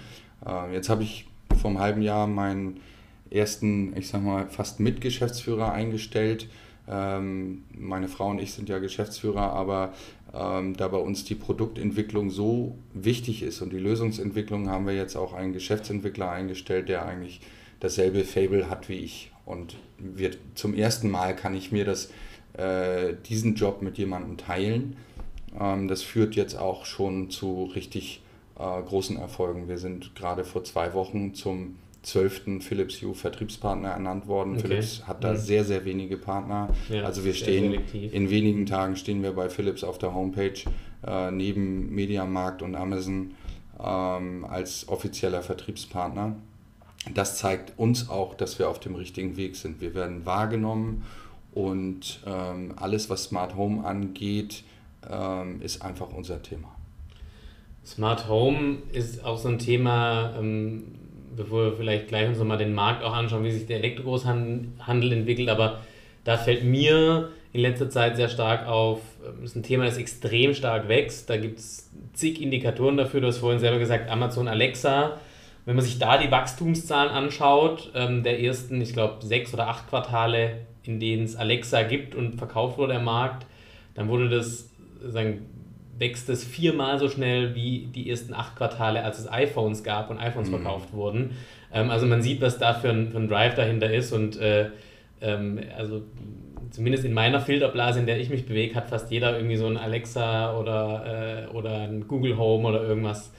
[0.45, 1.25] äh, jetzt habe ich
[1.59, 2.81] vor einem halben Jahr meinen
[3.31, 6.47] ersten, ich sag mal, fast Mitgeschäftsführer eingestellt.
[6.87, 9.93] Ähm, meine Frau und ich sind ja Geschäftsführer, aber
[10.33, 15.15] ähm, da bei uns die Produktentwicklung so wichtig ist und die Lösungsentwicklung, haben wir jetzt
[15.15, 17.41] auch einen Geschäftsentwickler eingestellt, der eigentlich
[17.79, 19.31] dasselbe Fable hat wie ich.
[19.49, 22.11] Und wird, zum ersten Mal kann ich mir das,
[22.53, 24.95] äh, diesen Job mit jemandem teilen.
[25.59, 28.21] Ähm, das führt jetzt auch schon zu richtig
[28.59, 29.67] äh, großen Erfolgen.
[29.67, 34.53] Wir sind gerade vor zwei Wochen zum zwölften Philips Hue Vertriebspartner ernannt worden.
[34.53, 34.67] Okay.
[34.67, 35.37] Philips hat da mhm.
[35.37, 36.69] sehr, sehr wenige Partner.
[36.87, 40.53] Ja, also wir stehen, in wenigen Tagen stehen wir bei Philips auf der Homepage
[41.07, 43.31] äh, neben Mediamarkt und Amazon
[43.83, 46.35] ähm, als offizieller Vertriebspartner
[47.13, 49.81] das zeigt uns auch, dass wir auf dem richtigen Weg sind.
[49.81, 51.05] Wir werden wahrgenommen
[51.53, 54.63] und ähm, alles, was Smart Home angeht,
[55.09, 56.75] ähm, ist einfach unser Thema.
[57.85, 60.95] Smart Home ist auch so ein Thema, ähm,
[61.35, 65.49] bevor wir vielleicht gleich uns nochmal den Markt auch anschauen, wie sich der Elektrogroßhandel entwickelt,
[65.49, 65.79] aber
[66.23, 70.53] da fällt mir in letzter Zeit sehr stark auf, ähm, ist ein Thema, das extrem
[70.53, 71.29] stark wächst.
[71.29, 73.21] Da gibt es zig Indikatoren dafür.
[73.21, 75.19] Du hast vorhin selber gesagt, Amazon Alexa
[75.69, 79.87] wenn man sich da die Wachstumszahlen anschaut, ähm, der ersten, ich glaube, sechs oder acht
[79.87, 83.45] Quartale, in denen es Alexa gibt und verkauft wurde der Markt,
[83.93, 84.71] dann wurde das,
[85.05, 85.45] sagen,
[85.99, 90.17] wächst es viermal so schnell wie die ersten acht Quartale, als es iPhones gab und
[90.17, 90.55] iPhones mhm.
[90.55, 91.37] verkauft wurden.
[91.71, 94.71] Ähm, also man sieht, was da für ein, für ein Drive dahinter ist und äh,
[95.21, 96.01] ähm, also
[96.71, 99.77] zumindest in meiner Filterblase, in der ich mich bewege, hat fast jeder irgendwie so ein
[99.77, 103.31] Alexa oder, äh, oder ein Google Home oder irgendwas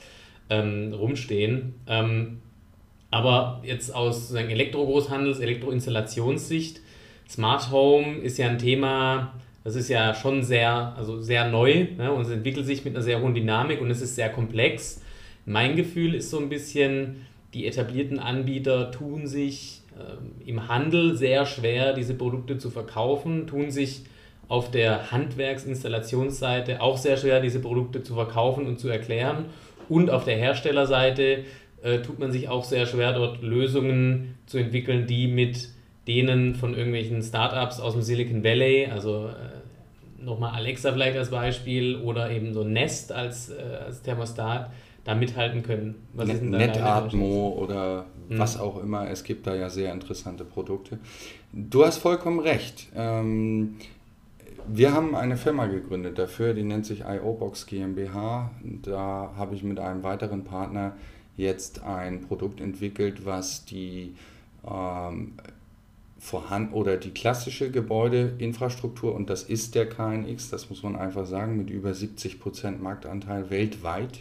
[0.51, 1.75] ähm, rumstehen.
[1.87, 2.41] Ähm,
[3.11, 6.81] aber jetzt aus sozusagen Elektrogroßhandels-, Elektroinstallationssicht,
[7.29, 12.13] Smart Home ist ja ein Thema, das ist ja schon sehr, also sehr neu ne?
[12.13, 15.03] und es entwickelt sich mit einer sehr hohen Dynamik und es ist sehr komplex.
[15.47, 21.47] Mein Gefühl ist so ein bisschen, die etablierten Anbieter tun sich äh, im Handel sehr
[21.47, 24.03] schwer, diese Produkte zu verkaufen, tun sich
[24.49, 29.47] auf der Handwerksinstallationsseite auch sehr schwer, diese Produkte zu verkaufen und zu erklären.
[29.91, 31.45] Und auf der Herstellerseite
[31.83, 35.69] äh, tut man sich auch sehr schwer, dort Lösungen zu entwickeln, die mit
[36.07, 41.97] denen von irgendwelchen Startups aus dem Silicon Valley, also äh, nochmal Alexa vielleicht als Beispiel
[41.97, 44.71] oder eben so Nest als, äh, als Thermostat,
[45.03, 46.07] da mithalten können.
[46.13, 48.39] Was Net, Netatmo oder hm.
[48.39, 51.01] was auch immer, es gibt da ja sehr interessante Produkte.
[51.53, 52.87] Du hast vollkommen recht.
[52.95, 53.77] Ähm,
[54.73, 58.51] wir haben eine Firma gegründet dafür, die nennt sich IOBox GmbH.
[58.83, 60.97] Da habe ich mit einem weiteren Partner
[61.37, 64.15] jetzt ein Produkt entwickelt, was die
[64.69, 65.33] ähm,
[66.19, 71.57] vorhanden oder die klassische Gebäudeinfrastruktur, und das ist der KNX, das muss man einfach sagen,
[71.57, 74.21] mit über 70% Marktanteil weltweit.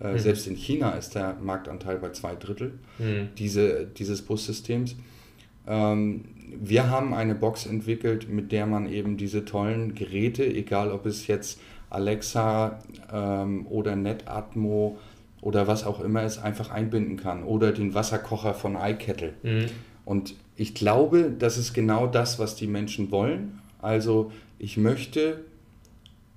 [0.00, 0.18] Äh, mhm.
[0.18, 3.28] Selbst in China ist der Marktanteil bei zwei Drittel mhm.
[3.38, 4.96] diese, dieses Bussystems.
[5.66, 11.06] Ähm, wir haben eine Box entwickelt, mit der man eben diese tollen Geräte, egal ob
[11.06, 12.78] es jetzt Alexa
[13.12, 14.98] ähm, oder NetAtmo
[15.40, 17.44] oder was auch immer ist, einfach einbinden kann.
[17.44, 19.34] Oder den Wasserkocher von iKettle.
[19.42, 19.66] Mhm.
[20.04, 23.60] Und ich glaube, das ist genau das, was die Menschen wollen.
[23.80, 25.44] Also ich möchte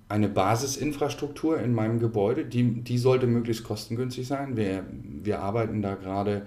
[0.09, 4.57] eine Basisinfrastruktur in meinem Gebäude, die, die sollte möglichst kostengünstig sein.
[4.57, 6.43] Wir, wir arbeiten da gerade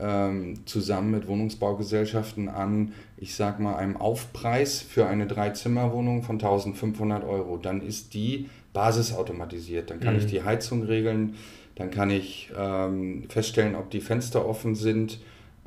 [0.00, 7.24] ähm, zusammen mit Wohnungsbaugesellschaften an, ich sag mal, einem Aufpreis für eine Dreizimmerwohnung von 1500
[7.24, 7.56] Euro.
[7.56, 9.90] Dann ist die basisautomatisiert.
[9.90, 10.20] Dann kann mhm.
[10.20, 11.34] ich die Heizung regeln,
[11.74, 15.18] dann kann ich ähm, feststellen, ob die Fenster offen sind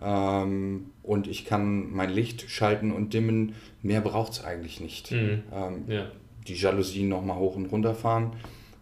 [0.01, 3.53] ähm, und ich kann mein Licht schalten und dimmen.
[3.81, 5.11] Mehr braucht es eigentlich nicht.
[5.11, 5.43] Mhm.
[5.53, 6.11] Ähm, ja.
[6.47, 8.33] Die Jalousien nochmal hoch und runter fahren.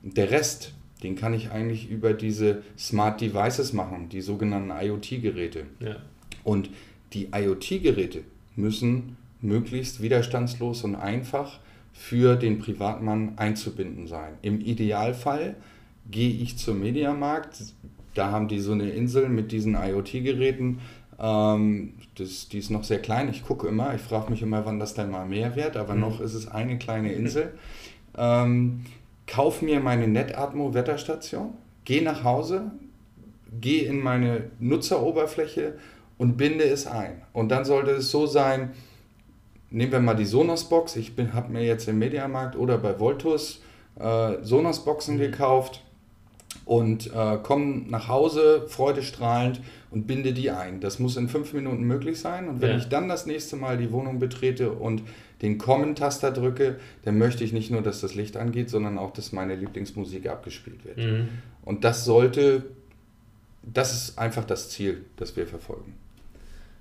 [0.01, 5.65] Der Rest, den kann ich eigentlich über diese Smart Devices machen, die sogenannten IoT-Geräte.
[5.79, 5.95] Ja.
[6.43, 6.69] Und
[7.13, 8.21] die IoT-Geräte
[8.55, 11.59] müssen möglichst widerstandslos und einfach
[11.93, 14.33] für den Privatmann einzubinden sein.
[14.41, 15.55] Im Idealfall
[16.09, 17.61] gehe ich zum Mediamarkt,
[18.13, 20.79] da haben die so eine Insel mit diesen IoT-Geräten.
[21.19, 23.29] Ähm, das, die ist noch sehr klein.
[23.29, 26.01] Ich gucke immer, ich frage mich immer, wann das dann mal mehr wird, aber mhm.
[26.01, 27.53] noch ist es eine kleine Insel.
[28.17, 28.85] Ähm,
[29.29, 31.53] kauf mir meine Netatmo-Wetterstation,
[31.85, 32.71] gehe nach Hause,
[33.61, 35.75] gehe in meine Nutzeroberfläche
[36.17, 37.21] und binde es ein.
[37.31, 38.71] Und dann sollte es so sein,
[39.69, 43.61] nehmen wir mal die Sonos-Box, ich habe mir jetzt im Mediamarkt oder bei Voltus
[43.99, 45.19] äh, Sonos-Boxen mhm.
[45.19, 45.83] gekauft
[46.65, 49.61] und äh, komme nach Hause freudestrahlend
[49.91, 50.79] und binde die ein.
[50.81, 52.47] Das muss in fünf Minuten möglich sein.
[52.47, 52.77] Und wenn ja.
[52.77, 55.03] ich dann das nächste Mal die Wohnung betrete und
[55.41, 59.31] den Kommen-Taster drücke, dann möchte ich nicht nur, dass das Licht angeht, sondern auch, dass
[59.31, 60.97] meine Lieblingsmusik abgespielt wird.
[60.97, 61.29] Mhm.
[61.63, 62.63] Und das sollte,
[63.63, 65.95] das ist einfach das Ziel, das wir verfolgen.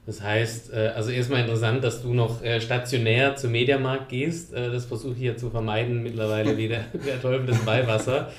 [0.06, 4.54] Das heißt, äh, also erstmal interessant, dass du noch äh, stationär zum Mediamarkt gehst.
[4.54, 8.32] Äh, das versuche ich ja zu vermeiden mittlerweile wie der, der Teufel des Beiwasser.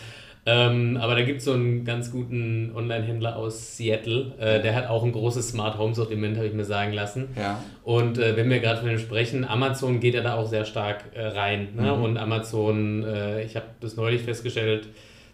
[0.51, 4.87] Ähm, aber da gibt es so einen ganz guten Online-Händler aus Seattle, äh, der hat
[4.89, 7.27] auch ein großes Smart Home Sortiment, habe ich mir sagen lassen.
[7.35, 7.63] Ja.
[7.83, 11.03] Und äh, wenn wir gerade von dem sprechen, Amazon geht ja da auch sehr stark
[11.13, 11.67] äh, rein.
[11.75, 11.95] Ne?
[11.95, 12.03] Mhm.
[12.03, 14.87] Und Amazon, äh, ich habe das neulich festgestellt,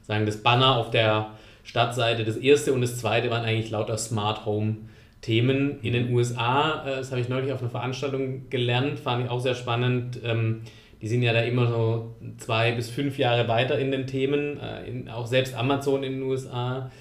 [0.03, 1.29] sagen das Banner auf der
[1.63, 4.75] Startseite, das erste und das zweite waren eigentlich lauter Smart Home.
[5.21, 9.31] Themen in den USA, äh, das habe ich neulich auf einer Veranstaltung gelernt, fand ich
[9.31, 10.19] auch sehr spannend.
[10.23, 10.61] Ähm,
[11.01, 14.59] die sind ja da immer so zwei bis fünf Jahre weiter in den Themen.
[14.59, 16.91] Äh, in, auch selbst Amazon in den USA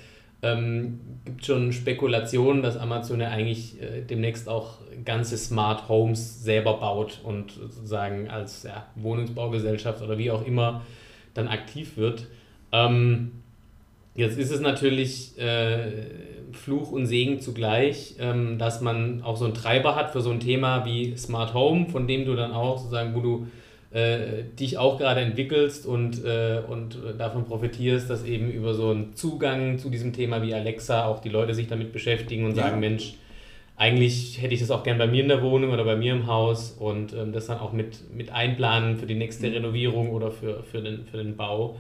[0.43, 6.75] ähm, gibt schon Spekulationen, dass Amazon ja eigentlich äh, demnächst auch ganze Smart Homes selber
[6.75, 10.83] baut und sozusagen als ja, Wohnungsbaugesellschaft oder wie auch immer
[11.33, 12.27] dann aktiv wird.
[12.73, 13.33] Ähm,
[14.15, 16.07] jetzt ist es natürlich äh,
[16.53, 20.41] Fluch und Segen zugleich, ähm, dass man auch so einen Treiber hat für so ein
[20.41, 23.47] Thema wie Smart Home, von dem du dann auch sozusagen, wo du
[23.95, 29.15] äh, dich auch gerade entwickelst und, äh, und davon profitierst, dass eben über so einen
[29.15, 32.65] Zugang zu diesem Thema wie Alexa auch die Leute sich damit beschäftigen und ja.
[32.65, 33.15] sagen, Mensch,
[33.77, 36.27] eigentlich hätte ich das auch gern bei mir in der Wohnung oder bei mir im
[36.27, 39.55] Haus und ähm, das dann auch mit, mit einplanen für die nächste mhm.
[39.55, 41.79] Renovierung oder für, für, den, für den Bau.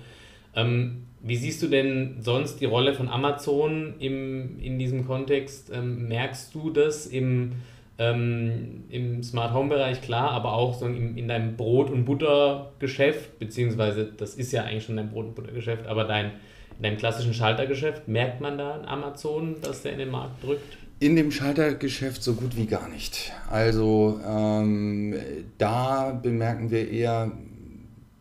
[0.56, 5.72] Ähm, wie siehst du denn sonst die Rolle von Amazon im, in diesem Kontext?
[5.74, 7.52] Ähm, merkst du das im,
[7.98, 13.38] ähm, im Smart Home Bereich klar, aber auch so in, in deinem Brot- und Buttergeschäft,
[13.38, 16.32] beziehungsweise das ist ja eigentlich schon dein Brot- und Buttergeschäft, aber dein,
[16.76, 20.78] in deinem klassischen Schaltergeschäft, merkt man da Amazon, dass der in den Markt drückt?
[20.98, 23.32] In dem Schaltergeschäft so gut wie gar nicht.
[23.50, 25.14] Also ähm,
[25.58, 27.32] da bemerken wir eher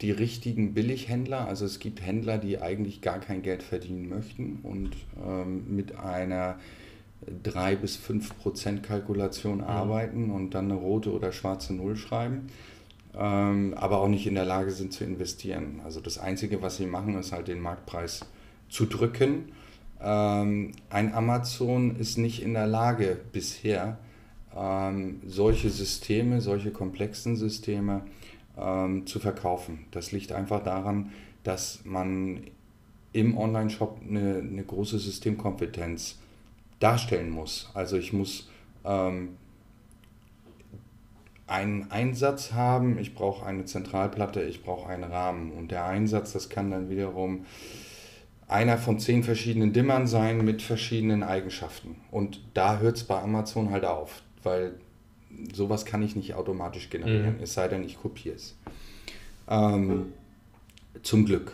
[0.01, 1.47] die richtigen Billighändler.
[1.47, 4.91] Also es gibt Händler, die eigentlich gar kein Geld verdienen möchten und
[5.25, 6.57] ähm, mit einer
[7.43, 9.63] 3 bis 5 Prozent Kalkulation mhm.
[9.63, 12.47] arbeiten und dann eine rote oder schwarze Null schreiben,
[13.15, 15.81] ähm, aber auch nicht in der Lage sind zu investieren.
[15.83, 18.25] Also das Einzige, was sie machen, ist halt den Marktpreis
[18.69, 19.51] zu drücken.
[20.01, 23.97] Ähm, ein Amazon ist nicht in der Lage bisher,
[24.55, 28.01] ähm, solche Systeme, solche komplexen Systeme
[28.57, 29.85] ähm, zu verkaufen.
[29.91, 31.11] Das liegt einfach daran,
[31.43, 32.41] dass man
[33.13, 36.17] im Online-Shop eine, eine große Systemkompetenz
[36.83, 37.71] darstellen muss.
[37.73, 38.49] Also ich muss
[38.83, 39.37] ähm,
[41.47, 45.51] einen Einsatz haben, ich brauche eine Zentralplatte, ich brauche einen Rahmen.
[45.51, 47.45] Und der Einsatz, das kann dann wiederum
[48.47, 51.95] einer von zehn verschiedenen Dimmern sein mit verschiedenen Eigenschaften.
[52.11, 54.73] Und da hört es bei Amazon halt auf, weil
[55.53, 57.43] sowas kann ich nicht automatisch generieren, mhm.
[57.43, 58.55] es sei denn, ich kopiere es.
[59.47, 60.13] Ähm,
[61.01, 61.53] zum Glück.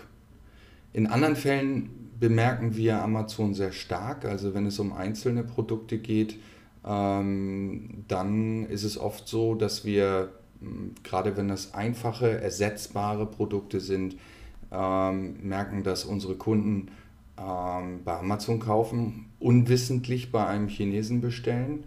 [0.92, 1.90] In anderen Fällen
[2.20, 4.26] bemerken wir Amazon sehr stark.
[4.26, 6.38] Also wenn es um einzelne Produkte geht,
[6.86, 10.30] ähm, dann ist es oft so, dass wir,
[10.62, 14.16] hm, gerade wenn das einfache, ersetzbare Produkte sind,
[14.72, 16.90] ähm, merken, dass unsere Kunden
[17.38, 21.86] ähm, bei Amazon kaufen, unwissentlich bei einem Chinesen bestellen,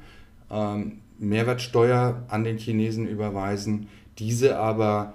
[0.50, 5.14] ähm, Mehrwertsteuer an den Chinesen überweisen, diese aber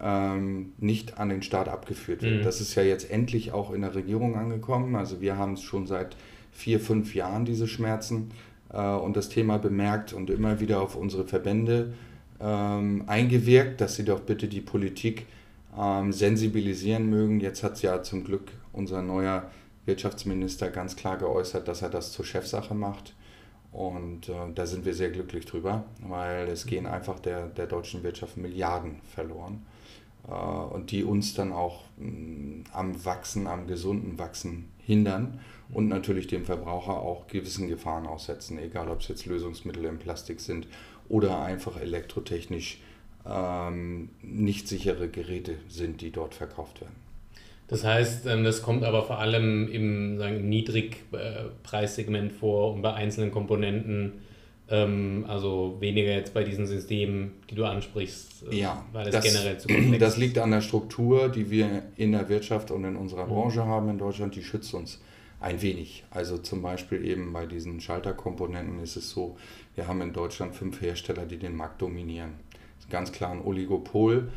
[0.00, 2.40] ähm, nicht an den Staat abgeführt wird.
[2.40, 2.44] Mhm.
[2.44, 4.94] Das ist ja jetzt endlich auch in der Regierung angekommen.
[4.96, 6.16] Also wir haben es schon seit
[6.52, 8.30] vier, fünf Jahren, diese Schmerzen,
[8.72, 11.94] äh, und das Thema bemerkt und immer wieder auf unsere Verbände
[12.40, 15.26] ähm, eingewirkt, dass sie doch bitte die Politik
[15.76, 17.40] ähm, sensibilisieren mögen.
[17.40, 19.50] Jetzt hat es ja zum Glück unser neuer
[19.86, 23.14] Wirtschaftsminister ganz klar geäußert, dass er das zur Chefsache macht.
[23.72, 28.02] Und äh, da sind wir sehr glücklich drüber, weil es gehen einfach der, der deutschen
[28.02, 29.62] Wirtschaft Milliarden verloren.
[30.26, 36.26] Äh, und die uns dann auch mm, am Wachsen, am gesunden Wachsen hindern und natürlich
[36.26, 40.66] dem Verbraucher auch gewissen Gefahren aussetzen, egal ob es jetzt Lösungsmittel in Plastik sind
[41.08, 42.80] oder einfach elektrotechnisch
[43.26, 46.96] ähm, nicht sichere Geräte sind, die dort verkauft werden.
[47.68, 53.30] Das heißt, ähm, das kommt aber vor allem im sagen, Niedrigpreissegment vor und bei einzelnen
[53.30, 54.14] Komponenten
[54.70, 59.24] ähm, also weniger jetzt bei diesen Systemen, die du ansprichst, äh, ja, weil es das,
[59.24, 62.96] generell zu komplex Das liegt an der Struktur, die wir in der Wirtschaft und in
[62.96, 63.30] unserer mhm.
[63.30, 65.00] Branche haben in Deutschland, die schützt uns
[65.40, 66.04] ein wenig.
[66.10, 69.36] Also zum Beispiel eben bei diesen Schalterkomponenten ist es so,
[69.74, 72.32] wir haben in Deutschland fünf Hersteller, die den Markt dominieren.
[72.50, 74.28] Das ist ganz klar ein Oligopol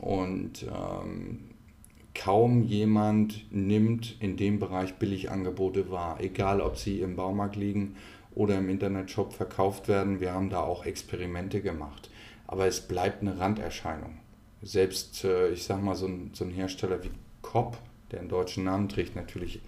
[0.00, 1.40] und ähm,
[2.14, 7.94] kaum jemand nimmt in dem Bereich Billigangebote wahr, egal ob sie im Baumarkt liegen
[8.38, 10.20] oder im Internetshop verkauft werden.
[10.20, 12.08] Wir haben da auch Experimente gemacht.
[12.46, 14.20] Aber es bleibt eine Randerscheinung.
[14.62, 17.10] Selbst, äh, ich sag mal, so ein, so ein Hersteller wie
[17.42, 17.76] Kopp,
[18.12, 19.60] der einen deutschen Namen trägt, natürlich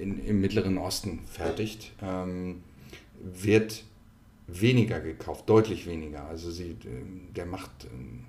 [0.00, 2.62] in, im Mittleren Osten fertigt, ähm,
[3.20, 3.82] wird
[4.46, 6.24] weniger gekauft, deutlich weniger.
[6.26, 8.24] Also sie, äh, der macht ähm,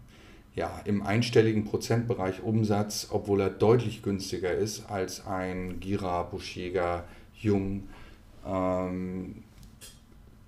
[0.55, 7.83] ja, im einstelligen Prozentbereich Umsatz, obwohl er deutlich günstiger ist als ein Gira, Buschjäger, Jung
[8.45, 9.43] ähm,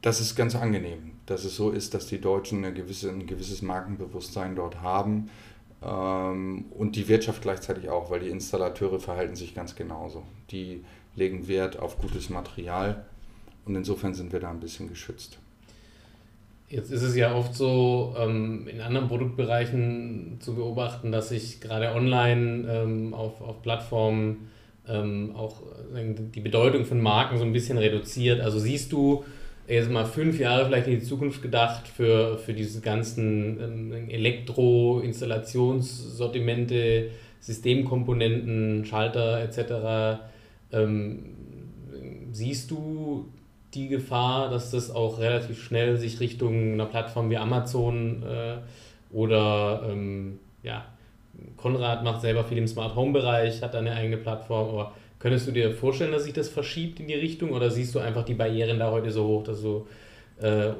[0.02, 3.62] das ist ganz angenehm, dass es so ist, dass die Deutschen eine gewisse, ein gewisses
[3.62, 5.30] Markenbewusstsein dort haben
[5.82, 10.24] ähm, und die Wirtschaft gleichzeitig auch, weil die Installateure verhalten sich ganz genauso.
[10.52, 10.84] Die
[11.16, 13.06] legen Wert auf gutes Material
[13.66, 15.40] und insofern sind wir da ein bisschen geschützt.
[16.68, 21.94] Jetzt ist es ja oft so, ähm, in anderen Produktbereichen zu beobachten, dass sich gerade
[21.94, 24.50] online ähm, auf, auf Plattformen
[24.88, 25.62] ähm, auch
[26.34, 28.41] die Bedeutung von Marken so ein bisschen reduziert.
[28.41, 29.24] Also siehst du
[29.67, 37.10] jetzt mal fünf Jahre vielleicht in die Zukunft gedacht für, für diese ganzen ähm, Elektro-Installationssortimente,
[37.39, 40.19] Systemkomponenten, Schalter etc.
[40.71, 41.26] Ähm,
[42.32, 43.30] siehst du
[43.74, 48.58] die Gefahr, dass das auch relativ schnell sich Richtung einer Plattform wie Amazon äh,
[49.12, 50.86] oder ähm, ja,
[51.65, 55.51] Konrad macht selber viel im Smart Home Bereich, hat eine eigene Plattform, aber könntest du
[55.51, 58.78] dir vorstellen, dass sich das verschiebt in die Richtung oder siehst du einfach die Barrieren
[58.78, 59.88] da heute so hoch, dass du.
[60.39, 60.73] Äh,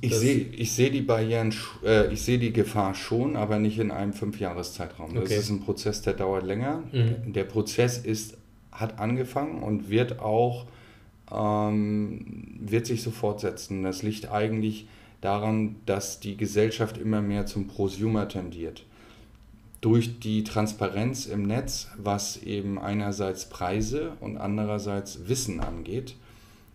[0.00, 1.54] ich sehe ich seh die Barrieren,
[1.84, 5.14] äh, ich sehe die Gefahr schon, aber nicht in einem Fünfjahreszeitraum.
[5.14, 5.36] Das okay.
[5.36, 6.82] ist ein Prozess, der dauert länger.
[6.90, 7.32] Mhm.
[7.32, 8.36] Der Prozess ist,
[8.72, 10.66] hat angefangen und wird auch
[11.32, 13.84] ähm, wird sich so fortsetzen.
[13.84, 14.88] Das liegt eigentlich
[15.20, 18.84] daran, dass die Gesellschaft immer mehr zum Prosumer tendiert
[19.80, 26.16] durch die Transparenz im Netz, was eben einerseits Preise und andererseits Wissen angeht,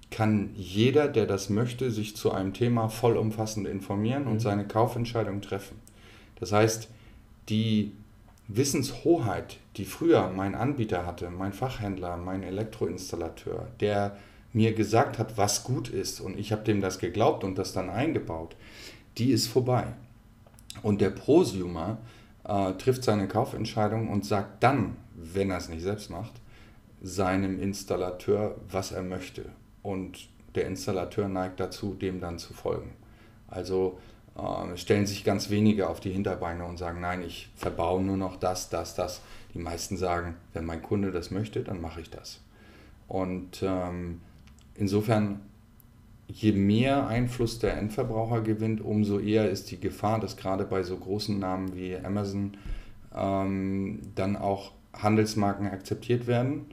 [0.10, 4.40] kann jeder, der das möchte, sich zu einem Thema vollumfassend informieren und mhm.
[4.40, 5.78] seine Kaufentscheidung treffen.
[6.40, 6.88] Das heißt,
[7.50, 7.94] die
[8.48, 14.18] Wissenshoheit, die früher mein Anbieter hatte, mein Fachhändler, mein Elektroinstallateur, der
[14.54, 17.90] mir gesagt hat, was gut ist und ich habe dem das geglaubt und das dann
[17.90, 18.56] eingebaut,
[19.18, 19.88] die ist vorbei.
[20.84, 21.98] Und der Prosumer
[22.46, 26.34] äh, trifft seine Kaufentscheidung und sagt dann, wenn er es nicht selbst macht,
[27.02, 29.46] seinem Installateur, was er möchte.
[29.82, 32.94] Und der Installateur neigt dazu, dem dann zu folgen.
[33.48, 34.00] Also
[34.36, 38.38] äh, stellen sich ganz wenige auf die Hinterbeine und sagen, nein, ich verbaue nur noch
[38.38, 39.22] das, das, das.
[39.54, 42.40] Die meisten sagen, wenn mein Kunde das möchte, dann mache ich das.
[43.08, 44.22] Und ähm,
[44.76, 45.42] insofern,
[46.34, 50.98] je mehr Einfluss der Endverbraucher gewinnt, umso eher ist die Gefahr, dass gerade bei so
[50.98, 52.58] großen Namen wie Amazon
[53.16, 56.66] ähm, dann auch Handelsmarken akzeptiert werden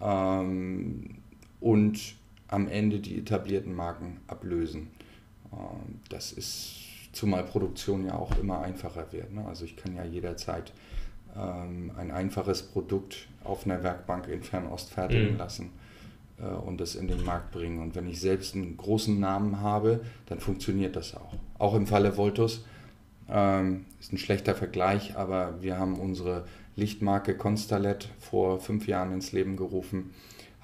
[0.00, 1.18] ähm,
[1.60, 2.16] und
[2.48, 4.88] am Ende die etablierten Marken ablösen.
[5.52, 6.74] Ähm, das ist
[7.12, 9.32] zumal Produktion ja auch immer einfacher wird.
[9.32, 9.44] Ne?
[9.46, 10.72] Also ich kann ja jederzeit
[11.36, 15.38] ähm, ein einfaches Produkt auf einer Werkbank in Fernost fertigen mhm.
[15.38, 15.70] lassen
[16.42, 17.80] und das in den Markt bringen.
[17.80, 21.34] Und wenn ich selbst einen großen Namen habe, dann funktioniert das auch.
[21.58, 22.64] Auch im Falle Voltus
[23.28, 26.44] ähm, ist ein schlechter Vergleich, aber wir haben unsere
[26.76, 30.10] Lichtmarke Constalet vor fünf Jahren ins Leben gerufen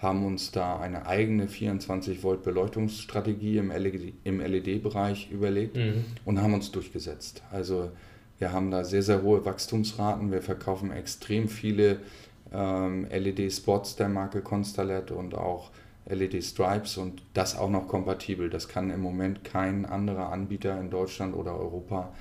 [0.00, 6.04] haben uns da eine eigene 24 Volt Beleuchtungsstrategie im LED-Bereich LED überlegt mhm.
[6.24, 7.42] und haben uns durchgesetzt.
[7.50, 7.90] Also
[8.38, 10.33] wir haben da sehr, sehr hohe Wachstumsraten.
[10.33, 12.00] Wir verkaufen extrem viele
[12.52, 15.70] ähm, LED-Spots der Marke Constellat und auch
[16.08, 18.50] LED-Stripes und das auch noch kompatibel.
[18.50, 22.12] Das kann im Moment kein anderer Anbieter in Deutschland oder Europa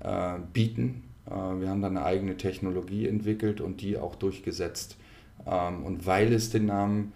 [0.00, 1.04] äh, bieten.
[1.26, 4.96] Äh, wir haben da eine eigene Technologie entwickelt und die auch durchgesetzt.
[5.46, 7.12] Ähm, und weil es den Namen,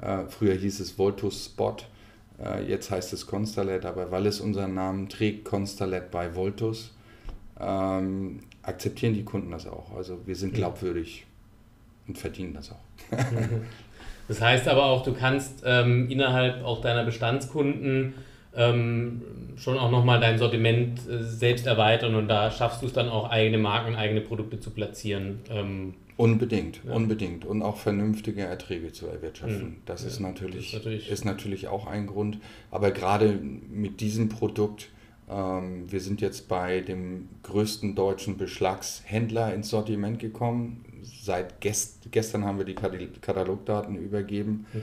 [0.00, 1.76] äh, früher hieß es Voltus Spot,
[2.42, 6.94] äh, jetzt heißt es Constellat, aber weil es unseren Namen trägt, Constellat bei Voltus,
[7.58, 9.96] ähm, akzeptieren die Kunden das auch.
[9.96, 11.25] Also wir sind glaubwürdig
[12.08, 12.84] und verdienen das auch.
[14.28, 18.14] das heißt aber auch, du kannst ähm, innerhalb auch deiner Bestandskunden
[18.54, 19.22] ähm,
[19.56, 23.30] schon auch nochmal dein Sortiment äh, selbst erweitern und da schaffst du es dann auch
[23.30, 25.40] eigene Marken, eigene Produkte zu platzieren.
[25.50, 26.94] Ähm, Unbedingt, ja.
[26.94, 27.44] unbedingt.
[27.44, 29.68] Und auch vernünftige Erträge zu erwirtschaften.
[29.68, 29.76] Mhm.
[29.84, 32.38] Das, ja, ist, natürlich, das ist, natürlich, ist natürlich auch ein Grund.
[32.70, 34.88] Aber gerade mit diesem Produkt,
[35.28, 40.85] ähm, wir sind jetzt bei dem größten deutschen Beschlagshändler ins Sortiment gekommen.
[41.22, 44.66] Seit gest, gestern haben wir die Katalogdaten übergeben.
[44.74, 44.82] Okay.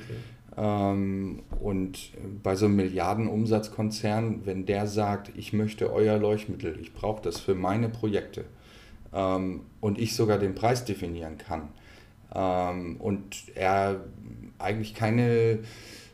[0.56, 2.12] Ähm, und
[2.44, 7.56] bei so einem Milliardenumsatzkonzern, wenn der sagt, ich möchte euer Leuchtmittel, ich brauche das für
[7.56, 8.46] meine Projekte,
[9.14, 11.70] ähm, und ich sogar den Preis definieren kann
[12.34, 14.02] ähm, und er
[14.60, 15.60] eigentlich keine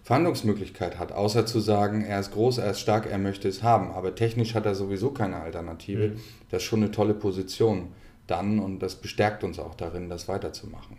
[0.03, 3.91] Verhandlungsmöglichkeit hat, außer zu sagen, er ist groß, er ist stark, er möchte es haben.
[3.91, 6.09] Aber technisch hat er sowieso keine Alternative.
[6.09, 6.19] Mhm.
[6.49, 7.89] Das ist schon eine tolle Position
[8.29, 10.97] dann und das bestärkt uns auch darin, das weiterzumachen.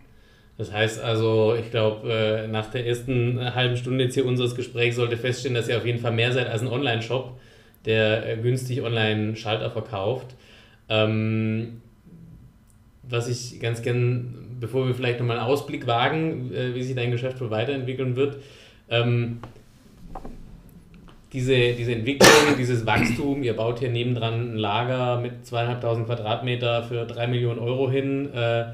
[0.57, 4.95] Das heißt also, ich glaube, äh, nach der ersten halben Stunde jetzt hier unseres Gesprächs
[4.95, 7.39] sollte feststehen, dass ihr auf jeden Fall mehr seid als ein Online-Shop,
[7.85, 10.35] der äh, günstig Online-Schalter verkauft.
[10.89, 11.81] Ähm,
[13.03, 17.11] was ich ganz gern, bevor wir vielleicht nochmal einen Ausblick wagen, äh, wie sich dein
[17.11, 18.37] Geschäft wohl weiterentwickeln wird,
[18.89, 19.39] ähm,
[21.33, 27.05] diese, diese Entwicklung, dieses Wachstum, ihr baut hier nebendran ein Lager mit zweieinhalbtausend Quadratmeter für
[27.05, 28.65] drei Millionen Euro hin äh,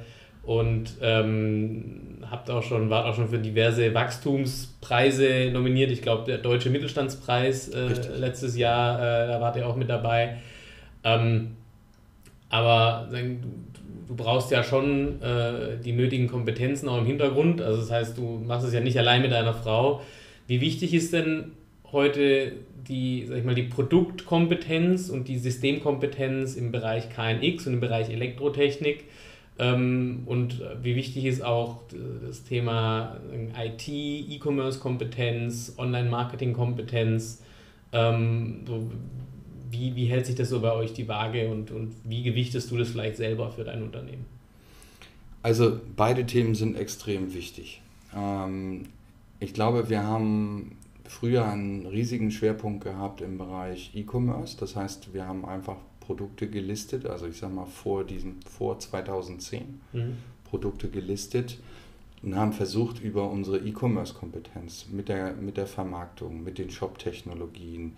[0.43, 5.91] und ähm, habt auch schon, wart auch schon für diverse Wachstumspreise nominiert.
[5.91, 10.38] Ich glaube, der Deutsche Mittelstandspreis äh, letztes Jahr, äh, da wart ihr auch mit dabei.
[11.04, 11.58] Ähm,
[12.50, 17.62] aber du, brauchst ja schon äh, die nötigen Kompetenzen auch im Hintergrund.
[17.62, 20.02] Also das heißt, du machst es ja nicht allein mit deiner Frau.
[20.48, 21.52] Wie wichtig ist denn
[21.91, 22.54] heute
[22.88, 28.10] die, sag ich mal, die Produktkompetenz und die Systemkompetenz im Bereich KNX und im Bereich
[28.10, 29.06] Elektrotechnik?
[29.60, 31.81] Ähm, und wie wichtig ist auch
[32.25, 33.19] das Thema
[33.58, 37.42] IT, E-Commerce-Kompetenz, Online-Marketing-Kompetenz?
[37.92, 38.63] Ähm,
[39.69, 42.77] wie, wie hält sich das so bei euch die Waage und, und wie gewichtest du
[42.77, 44.25] das vielleicht selber für dein Unternehmen?
[45.44, 47.81] Also beide Themen sind extrem wichtig.
[48.15, 48.83] Ähm,
[49.40, 50.77] ich glaube, wir haben
[51.08, 54.58] früher einen riesigen Schwerpunkt gehabt im Bereich E-Commerce.
[54.58, 59.81] Das heißt, wir haben einfach Produkte gelistet, also ich sage mal vor, diesem, vor 2010
[59.91, 60.17] mhm.
[60.45, 61.60] Produkte gelistet
[62.23, 67.95] und haben versucht, über unsere E-Commerce-Kompetenz mit der, mit der Vermarktung, mit den Shop-Technologien,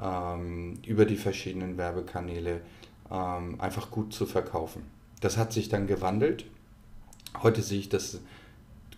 [0.00, 2.60] ähm, über die verschiedenen Werbekanäle
[3.10, 4.82] ähm, einfach gut zu verkaufen.
[5.20, 6.44] Das hat sich dann gewandelt.
[7.42, 8.20] Heute sehe ich das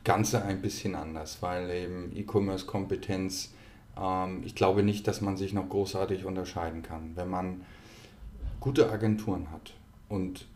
[0.09, 3.53] Ganze ein bisschen anders, weil eben E-Commerce-Kompetenz,
[4.01, 7.13] ähm, ich glaube nicht, dass man sich noch großartig unterscheiden kann.
[7.15, 7.61] Wenn man
[8.59, 9.75] gute Agenturen hat
[10.09, 10.47] und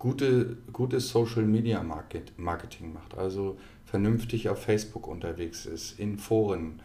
[0.00, 3.56] gute, gutes Social Media Market, Marketing macht, also
[3.86, 6.80] vernünftig auf Facebook unterwegs ist, in Foren,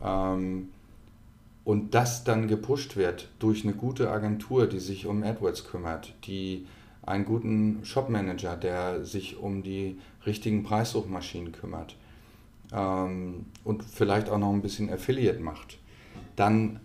[0.00, 0.68] ähm,
[1.64, 6.68] und das dann gepusht wird durch eine gute Agentur, die sich um AdWords kümmert, die
[7.06, 11.96] einen guten Shopmanager, der sich um die richtigen Preissuchmaschinen kümmert
[12.72, 15.78] ähm, und vielleicht auch noch ein bisschen Affiliate macht,
[16.36, 16.80] dann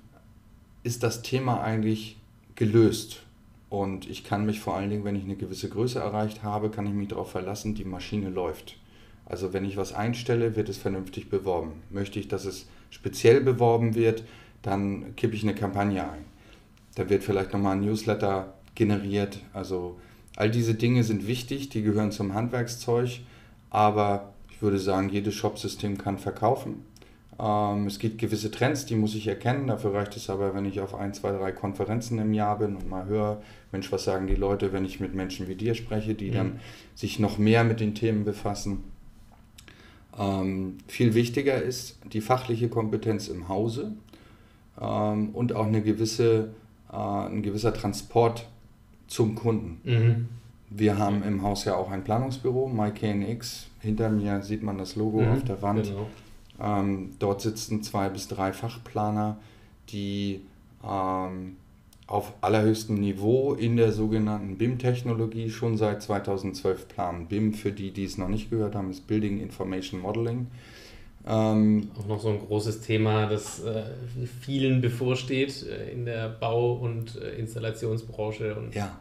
[0.84, 2.17] ist das Thema eigentlich
[2.55, 3.24] gelöst.
[3.70, 6.88] Und ich kann mich vor allen Dingen, wenn ich eine gewisse Größe erreicht habe, kann
[6.88, 8.78] ich mich darauf verlassen, die Maschine läuft.
[9.26, 11.74] Also wenn ich was einstelle, wird es vernünftig beworben.
[11.91, 14.24] Möchte ich, dass es speziell beworben wird,
[14.63, 16.26] dann kippe ich eine Kampagne ein.
[16.95, 19.39] Da wird vielleicht nochmal ein Newsletter generiert.
[19.53, 19.99] Also
[20.39, 23.19] all diese Dinge sind wichtig, die gehören zum Handwerkszeug,
[23.69, 26.85] aber ich würde sagen, jedes Shopsystem kann verkaufen.
[27.37, 29.67] Ähm, es gibt gewisse Trends, die muss ich erkennen.
[29.67, 32.89] Dafür reicht es aber, wenn ich auf ein, zwei, drei Konferenzen im Jahr bin und
[32.89, 33.41] mal höre,
[33.73, 36.35] Mensch, was sagen die Leute, wenn ich mit Menschen wie dir spreche, die mhm.
[36.35, 36.59] dann
[36.95, 38.85] sich noch mehr mit den Themen befassen.
[40.17, 43.91] Ähm, viel wichtiger ist die fachliche Kompetenz im Hause
[44.79, 46.51] ähm, und auch eine gewisse,
[46.93, 48.47] äh, ein gewisser Transport
[49.10, 49.82] zum Kunden.
[49.84, 50.28] Mhm.
[50.70, 53.68] Wir haben im Haus ja auch ein Planungsbüro, MyKNX.
[53.82, 55.88] Hinter mir sieht man das Logo mhm, auf der Wand.
[55.88, 56.07] Genau.
[56.62, 59.38] Ähm, dort sitzen zwei bis drei Fachplaner,
[59.89, 60.41] die
[60.84, 61.57] ähm,
[62.05, 67.28] auf allerhöchstem Niveau in der sogenannten BIM-Technologie schon seit 2012 planen.
[67.28, 70.47] BIM, für die, die es noch nicht gehört haben, ist Building Information Modeling.
[71.28, 73.84] Ähm, Auch noch so ein großes Thema, das äh,
[74.41, 78.55] vielen bevorsteht äh, in der Bau- und äh, Installationsbranche.
[78.55, 78.97] Und, ja.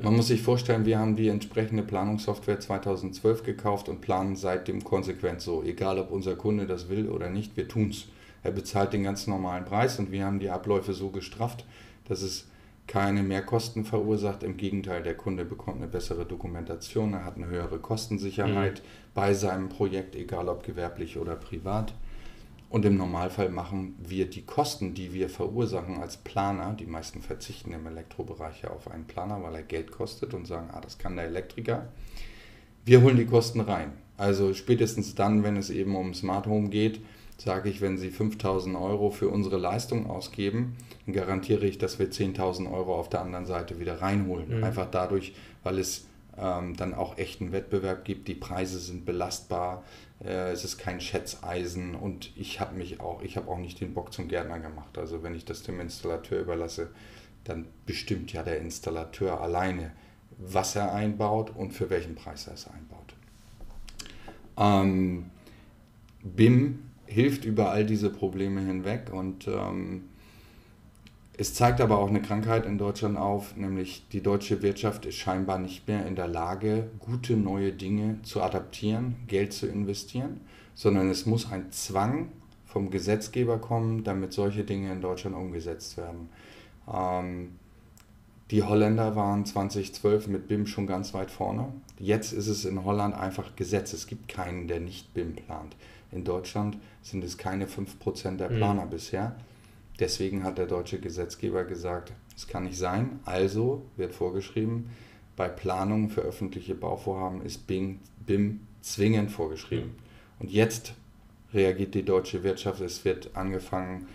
[0.00, 5.42] Man muss sich vorstellen, wir haben die entsprechende Planungssoftware 2012 gekauft und planen seitdem konsequent
[5.42, 5.62] so.
[5.62, 8.06] Egal, ob unser Kunde das will oder nicht, wir tun es.
[8.42, 11.66] Er bezahlt den ganz normalen Preis und wir haben die Abläufe so gestrafft,
[12.08, 12.46] dass es
[12.90, 14.42] keine Mehrkosten verursacht.
[14.42, 18.86] Im Gegenteil, der Kunde bekommt eine bessere Dokumentation, er hat eine höhere Kostensicherheit mhm.
[19.14, 21.94] bei seinem Projekt, egal ob gewerblich oder privat.
[22.68, 27.72] Und im Normalfall machen wir die Kosten, die wir verursachen als Planer, die meisten verzichten
[27.72, 31.14] im Elektrobereich ja auf einen Planer, weil er Geld kostet und sagen, ah, das kann
[31.14, 31.86] der Elektriker.
[32.84, 33.92] Wir holen die Kosten rein.
[34.16, 37.00] Also spätestens dann, wenn es eben um Smart Home geht,
[37.40, 40.76] sage ich, wenn Sie 5000 Euro für unsere Leistung ausgeben,
[41.06, 44.58] dann garantiere ich, dass wir 10.000 Euro auf der anderen Seite wieder reinholen.
[44.58, 44.64] Mhm.
[44.64, 49.84] Einfach dadurch, weil es ähm, dann auch echten Wettbewerb gibt, die Preise sind belastbar,
[50.22, 53.94] äh, es ist kein Schätzeisen und ich habe mich auch, ich habe auch nicht den
[53.94, 54.98] Bock zum Gärtner gemacht.
[54.98, 56.90] Also wenn ich das dem Installateur überlasse,
[57.44, 59.92] dann bestimmt ja der Installateur alleine,
[60.36, 63.14] was er einbaut und für welchen Preis er es einbaut.
[64.58, 65.30] Ähm,
[66.22, 70.02] BIM hilft über all diese Probleme hinweg und ähm,
[71.36, 75.58] es zeigt aber auch eine Krankheit in Deutschland auf, nämlich die deutsche Wirtschaft ist scheinbar
[75.58, 80.40] nicht mehr in der Lage, gute neue Dinge zu adaptieren, Geld zu investieren,
[80.74, 82.28] sondern es muss ein Zwang
[82.66, 86.28] vom Gesetzgeber kommen, damit solche Dinge in Deutschland umgesetzt werden.
[86.92, 87.52] Ähm,
[88.50, 91.72] die Holländer waren 2012 mit BIM schon ganz weit vorne.
[91.98, 93.92] Jetzt ist es in Holland einfach Gesetz.
[93.92, 95.74] Es gibt keinen, der nicht BIM plant.
[96.12, 98.56] In Deutschland sind es keine 5% der mhm.
[98.56, 98.90] Planer mhm.
[98.90, 99.36] bisher.
[99.98, 103.20] Deswegen hat der deutsche Gesetzgeber gesagt, es kann nicht sein.
[103.24, 104.90] Also wird vorgeschrieben,
[105.36, 109.90] bei Planungen für öffentliche Bauvorhaben ist BIM, BIM zwingend vorgeschrieben.
[109.90, 110.40] Mhm.
[110.40, 110.94] Und jetzt
[111.52, 112.80] reagiert die deutsche Wirtschaft.
[112.80, 114.08] Es wird angefangen,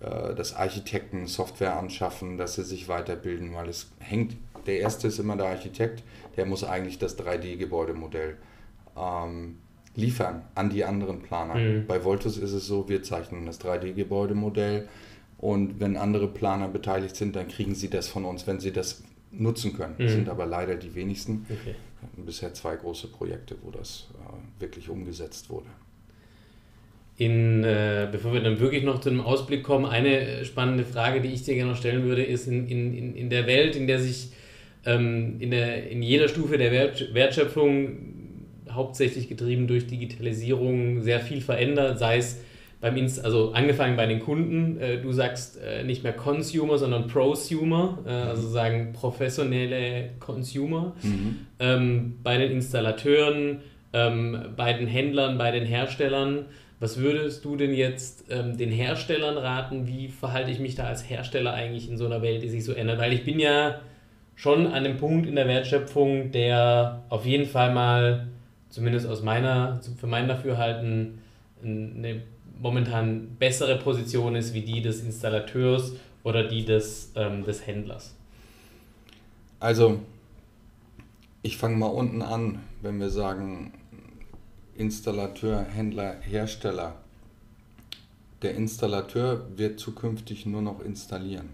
[0.00, 4.36] äh, dass Architekten Software anschaffen, dass sie sich weiterbilden, weil es hängt,
[4.66, 6.02] der erste ist immer der Architekt,
[6.36, 8.36] der muss eigentlich das 3D-Gebäudemodell
[8.96, 9.58] ähm,
[9.96, 11.54] liefern an die anderen Planer.
[11.54, 11.86] Mhm.
[11.86, 14.88] Bei Voltus ist es so, wir zeichnen das 3D-Gebäudemodell
[15.38, 19.02] und wenn andere Planer beteiligt sind, dann kriegen sie das von uns, wenn sie das
[19.32, 19.94] nutzen können.
[19.98, 20.02] Mhm.
[20.02, 21.46] Das sind aber leider die wenigsten.
[21.48, 21.74] Okay.
[22.00, 25.66] Wir hatten bisher zwei große Projekte, wo das äh, wirklich umgesetzt wurde.
[27.18, 31.28] In, äh, bevor wir dann wirklich noch zu einem Ausblick kommen, eine spannende Frage, die
[31.28, 34.30] ich dir gerne noch stellen würde, ist in, in, in der Welt, in der sich
[34.86, 38.19] ähm, in, der, in jeder Stufe der Wertschöpfung
[38.74, 42.40] hauptsächlich getrieben durch Digitalisierung sehr viel verändert, sei es
[42.80, 47.08] beim Inst also angefangen bei den Kunden, äh, du sagst äh, nicht mehr Consumer, sondern
[47.08, 51.36] Prosumer, äh, also sagen professionelle Consumer, mhm.
[51.58, 53.60] ähm, bei den Installateuren,
[53.92, 56.46] ähm, bei den Händlern, bei den Herstellern.
[56.78, 59.86] Was würdest du denn jetzt ähm, den Herstellern raten?
[59.86, 62.72] Wie verhalte ich mich da als Hersteller eigentlich in so einer Welt, die sich so
[62.72, 62.98] ändert?
[62.98, 63.80] Weil ich bin ja
[64.34, 68.28] schon an dem Punkt in der Wertschöpfung, der auf jeden Fall mal
[68.70, 71.18] zumindest aus meiner, für mein Dafürhalten,
[71.62, 72.22] eine
[72.58, 75.92] momentan bessere Position ist wie die des Installateurs
[76.22, 78.14] oder die des, ähm, des Händlers?
[79.58, 80.00] Also,
[81.42, 83.72] Ich fange mal unten an, wenn wir sagen
[84.76, 86.96] Installateur, Händler, Hersteller.
[88.42, 91.48] Der Installateur wird zukünftig nur noch installieren.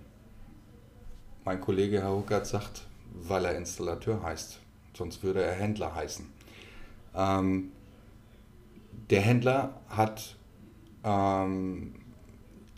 [1.44, 2.82] Mein Kollege Herr Huckert sagt,
[3.14, 4.58] weil er Installateur heißt.
[4.92, 6.26] Sonst würde er Händler heißen.
[7.16, 7.72] Ähm,
[9.10, 10.36] der Händler hat
[11.04, 11.94] ähm,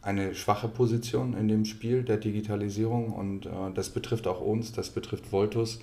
[0.03, 4.91] eine schwache Position in dem Spiel der Digitalisierung und äh, das betrifft auch uns, das
[4.91, 5.81] betrifft Voltus.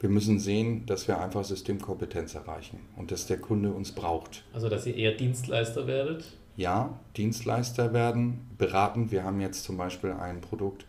[0.00, 4.44] Wir müssen sehen, dass wir einfach Systemkompetenz erreichen und dass der Kunde uns braucht.
[4.52, 6.24] Also, dass ihr eher Dienstleister werdet?
[6.56, 9.10] Ja, Dienstleister werden, beraten.
[9.10, 10.86] Wir haben jetzt zum Beispiel ein Produkt,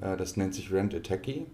[0.00, 1.46] äh, das nennt sich Rent a Techie.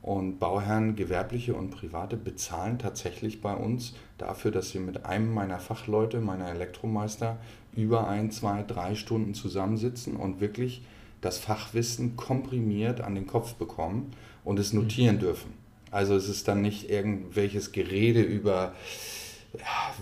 [0.00, 5.58] Und Bauherren, gewerbliche und private, bezahlen tatsächlich bei uns dafür, dass sie mit einem meiner
[5.58, 7.38] Fachleute, meiner Elektromeister,
[7.74, 10.82] über ein, zwei, drei Stunden zusammensitzen und wirklich
[11.20, 14.12] das Fachwissen komprimiert an den Kopf bekommen
[14.44, 15.20] und es notieren mhm.
[15.20, 15.52] dürfen.
[15.90, 18.74] Also es ist dann nicht irgendwelches Gerede über,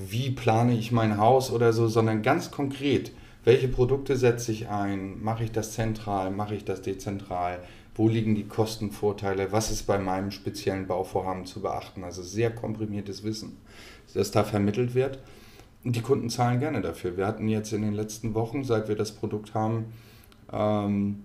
[0.09, 3.13] wie plane ich mein Haus oder so, sondern ganz konkret,
[3.45, 7.61] welche Produkte setze ich ein, mache ich das zentral, mache ich das dezentral,
[7.97, 12.05] wo liegen die Kostenvorteile, was ist bei meinem speziellen Bauvorhaben zu beachten.
[12.05, 13.57] Also sehr komprimiertes Wissen,
[14.15, 15.19] das da vermittelt wird.
[15.83, 17.17] Und die Kunden zahlen gerne dafür.
[17.17, 19.87] Wir hatten jetzt in den letzten Wochen, seit wir das Produkt haben,
[20.53, 21.25] ähm,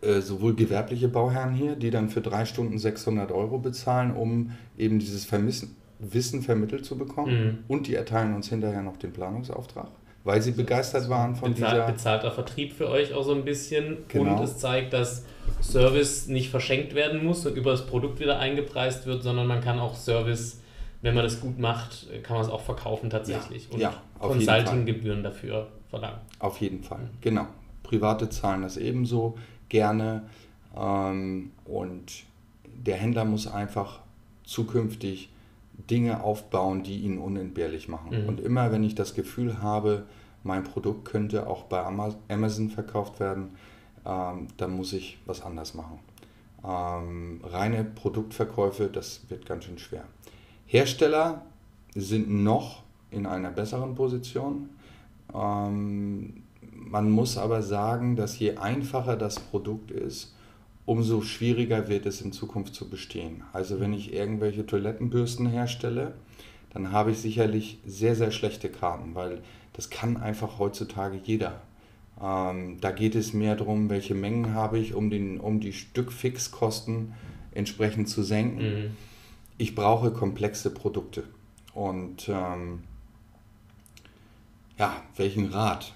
[0.00, 4.98] äh, sowohl gewerbliche Bauherren hier, die dann für drei Stunden 600 Euro bezahlen, um eben
[4.98, 7.44] dieses Vermissen, Wissen vermittelt zu bekommen.
[7.44, 7.58] Mhm.
[7.68, 9.88] Und die erteilen uns hinterher noch den Planungsauftrag
[10.24, 11.86] weil sie begeistert waren von Bezahl, dieser...
[11.86, 14.36] Bezahlter Vertrieb für euch auch so ein bisschen genau.
[14.36, 15.24] und es zeigt, dass
[15.62, 19.78] Service nicht verschenkt werden muss und über das Produkt wieder eingepreist wird, sondern man kann
[19.78, 20.60] auch Service,
[21.02, 25.22] wenn man das gut macht, kann man es auch verkaufen tatsächlich ja, und ja, Consulting-Gebühren
[25.22, 26.18] dafür verlangen.
[26.38, 27.46] Auf jeden Fall, genau.
[27.82, 29.36] Private zahlen das ebenso
[29.68, 30.22] gerne
[30.76, 32.24] ähm, und
[32.64, 34.00] der Händler muss einfach
[34.44, 35.30] zukünftig
[35.88, 38.22] Dinge aufbauen, die ihn unentbehrlich machen.
[38.22, 38.28] Mhm.
[38.28, 40.04] Und immer wenn ich das Gefühl habe,
[40.42, 41.84] mein Produkt könnte auch bei
[42.28, 43.50] Amazon verkauft werden,
[44.06, 45.98] ähm, dann muss ich was anders machen.
[46.64, 50.04] Ähm, reine Produktverkäufe, das wird ganz schön schwer.
[50.66, 51.42] Hersteller
[51.94, 54.70] sind noch in einer besseren Position.
[55.34, 60.34] Ähm, man muss aber sagen, dass je einfacher das Produkt ist,
[60.90, 63.44] umso schwieriger wird es in Zukunft zu bestehen.
[63.52, 66.14] Also wenn ich irgendwelche Toilettenbürsten herstelle,
[66.70, 69.40] dann habe ich sicherlich sehr, sehr schlechte Karten, weil
[69.72, 71.60] das kann einfach heutzutage jeder.
[72.20, 77.12] Ähm, da geht es mehr darum, welche Mengen habe ich, um, den, um die Stückfixkosten
[77.52, 78.64] entsprechend zu senken.
[78.64, 78.90] Mhm.
[79.58, 81.22] Ich brauche komplexe Produkte.
[81.72, 82.82] Und ähm,
[84.76, 85.94] ja, welchen Rat?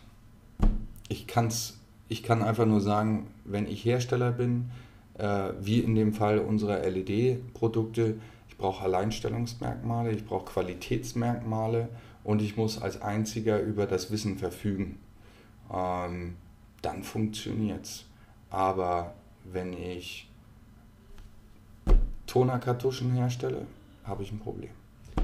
[1.09, 4.71] Ich, kann's, ich kann einfach nur sagen, wenn ich Hersteller bin,
[5.19, 8.17] äh, wie in dem Fall unserer LED-Produkte.
[8.49, 11.89] Ich brauche Alleinstellungsmerkmale, ich brauche Qualitätsmerkmale
[12.23, 14.99] und ich muss als einziger über das Wissen verfügen.
[15.73, 16.37] Ähm,
[16.83, 18.05] dann funktioniert es.
[18.51, 20.29] Aber wenn ich
[22.27, 23.67] Tonerkartuschen herstelle,
[24.05, 24.71] habe ich ein Problem.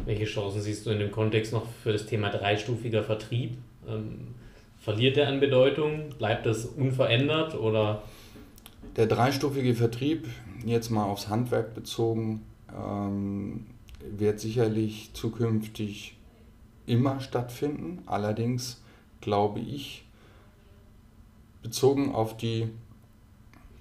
[0.05, 3.59] Welche Chancen siehst du in dem Kontext noch für das Thema dreistufiger Vertrieb?
[3.89, 4.35] Ähm,
[4.79, 6.11] verliert der an Bedeutung?
[6.19, 8.03] Bleibt das unverändert oder
[8.97, 10.29] der dreistufige Vertrieb,
[10.65, 12.43] jetzt mal aufs Handwerk bezogen,
[12.77, 13.67] ähm,
[14.17, 16.17] wird sicherlich zukünftig
[16.87, 18.03] immer stattfinden.
[18.07, 18.81] Allerdings
[19.21, 20.05] glaube ich,
[21.63, 22.69] bezogen auf die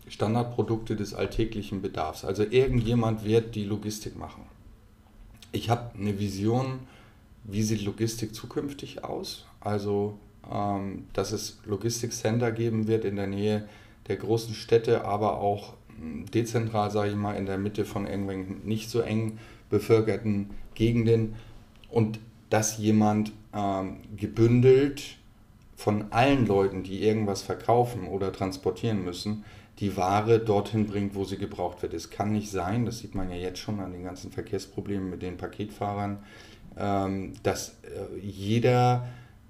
[0.07, 2.25] Standardprodukte des alltäglichen Bedarfs.
[2.25, 4.43] Also irgendjemand wird die Logistik machen.
[5.51, 6.79] Ich habe eine Vision,
[7.43, 9.45] wie sieht Logistik zukünftig aus.
[9.61, 10.17] Also,
[10.51, 13.67] ähm, dass es Logistikcenter geben wird in der Nähe
[14.09, 18.65] der großen Städte, aber auch hm, dezentral, sage ich mal, in der Mitte von irgendwelchen
[18.65, 19.39] nicht so eng
[19.69, 21.35] bevölkerten Gegenden
[21.89, 25.17] und dass jemand ähm, gebündelt
[25.75, 29.45] von allen Leuten, die irgendwas verkaufen oder transportieren müssen,
[29.79, 31.93] die Ware dorthin bringt, wo sie gebraucht wird.
[31.93, 35.21] Es kann nicht sein, das sieht man ja jetzt schon an den ganzen Verkehrsproblemen mit
[35.21, 36.17] den Paketfahrern,
[36.77, 39.07] ähm, dass äh, jeder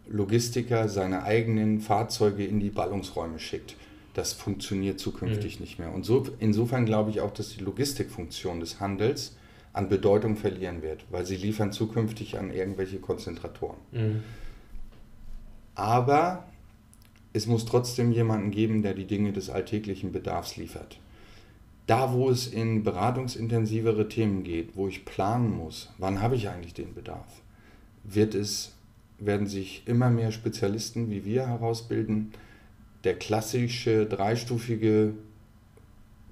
[0.08, 3.76] Logistiker seine eigenen Fahrzeuge in die Ballungsräume schickt
[4.20, 5.64] das funktioniert zukünftig mhm.
[5.64, 5.94] nicht mehr.
[5.94, 9.38] Und so, insofern glaube ich auch, dass die Logistikfunktion des Handels
[9.72, 13.78] an Bedeutung verlieren wird, weil sie liefern zukünftig an irgendwelche Konzentratoren.
[13.94, 14.24] Mhm.
[15.74, 16.44] Aber
[17.32, 21.00] es muss trotzdem jemanden geben, der die Dinge des alltäglichen Bedarfs liefert.
[21.88, 26.74] Da, wo es in beratungsintensivere Themen geht, wo ich planen muss, wann habe ich eigentlich
[26.74, 27.42] den Bedarf,
[28.04, 28.74] wird es,
[29.18, 32.34] werden sich immer mehr Spezialisten wie wir herausbilden,
[33.04, 35.14] der klassische dreistufige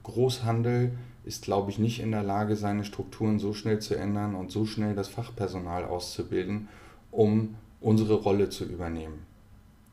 [0.04, 0.92] Großhandel
[1.26, 4.66] ist, glaube ich, nicht in der Lage, seine Strukturen so schnell zu ändern und so
[4.66, 6.70] schnell das Fachpersonal auszubilden,
[7.12, 9.26] um unsere Rolle zu übernehmen.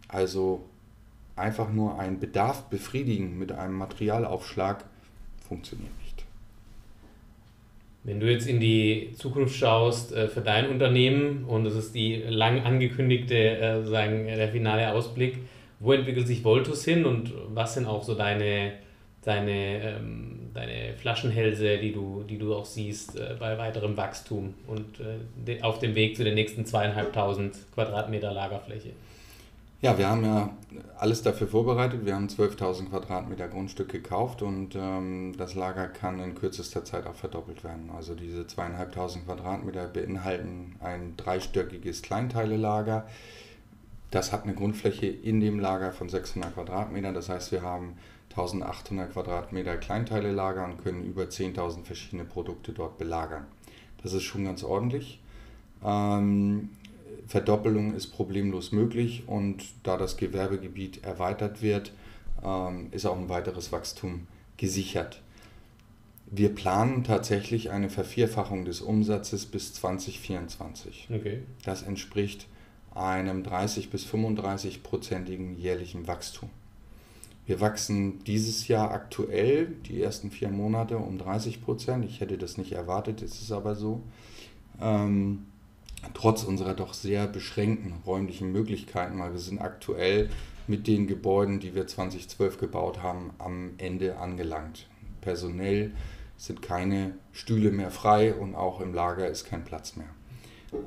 [0.08, 0.64] Also
[1.36, 4.84] einfach nur einen Bedarf befriedigen mit einem Materialaufschlag
[5.48, 6.24] funktioniert nicht.
[8.04, 12.16] Wenn du jetzt in die Zukunft schaust äh, für dein Unternehmen und das ist die
[12.16, 15.38] lang angekündigte, äh, sagen, der finale Ausblick,
[15.80, 18.72] wo entwickelt sich Voltus hin und was sind auch so deine,
[19.22, 25.00] deine, ähm, deine Flaschenhälse, die du, die du auch siehst äh, bei weiterem Wachstum und
[25.46, 28.90] äh, auf dem Weg zu den nächsten zweieinhalbtausend Quadratmeter Lagerfläche?
[29.84, 30.50] Ja, wir haben ja
[30.96, 32.06] alles dafür vorbereitet.
[32.06, 37.14] Wir haben 12.000 Quadratmeter Grundstück gekauft und ähm, das Lager kann in kürzester Zeit auch
[37.14, 37.90] verdoppelt werden.
[37.94, 43.06] Also diese zweieinhalbtausend Quadratmeter beinhalten ein dreistöckiges Kleinteilelager.
[44.14, 47.14] Das hat eine Grundfläche in dem Lager von 600 Quadratmetern.
[47.14, 47.94] Das heißt, wir haben
[48.30, 53.44] 1800 Quadratmeter Kleinteilelager und können über 10.000 verschiedene Produkte dort belagern.
[54.04, 55.20] Das ist schon ganz ordentlich.
[55.84, 56.70] Ähm,
[57.26, 61.92] Verdoppelung ist problemlos möglich und da das Gewerbegebiet erweitert wird,
[62.44, 65.22] ähm, ist auch ein weiteres Wachstum gesichert.
[66.26, 71.08] Wir planen tatsächlich eine Vervierfachung des Umsatzes bis 2024.
[71.12, 71.42] Okay.
[71.64, 72.46] Das entspricht
[72.94, 76.50] einem 30 bis 35 prozentigen jährlichen Wachstum.
[77.46, 82.04] Wir wachsen dieses Jahr aktuell, die ersten vier Monate, um 30 Prozent.
[82.04, 84.02] Ich hätte das nicht erwartet, ist es aber so.
[84.80, 85.46] Ähm,
[86.14, 90.30] trotz unserer doch sehr beschränkten räumlichen Möglichkeiten, weil wir sind aktuell
[90.66, 94.86] mit den Gebäuden, die wir 2012 gebaut haben, am Ende angelangt.
[95.20, 95.92] Personell
[96.38, 100.08] sind keine Stühle mehr frei und auch im Lager ist kein Platz mehr.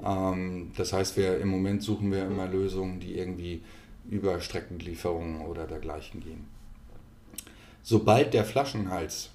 [0.04, 3.62] Ähm, das heißt, wir im Moment suchen wir immer Lösungen, die irgendwie
[4.10, 6.46] über Streckenlieferungen oder dergleichen gehen.
[7.84, 9.32] Sobald der Flaschenhals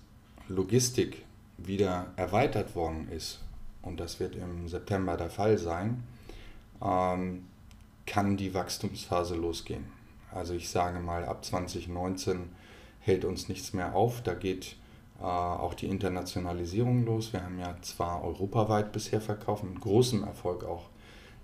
[0.48, 1.24] Logistik
[1.58, 3.40] wieder erweitert worden ist
[3.82, 6.02] und das wird im September der Fall sein,
[6.82, 7.44] ähm,
[8.06, 9.84] kann die Wachstumsphase losgehen.
[10.32, 12.50] Also ich sage mal, ab 2019
[13.00, 14.22] hält uns nichts mehr auf.
[14.22, 14.76] Da geht
[15.20, 17.32] auch die Internationalisierung los.
[17.32, 20.88] Wir haben ja zwar europaweit bisher verkauft, mit großem Erfolg auch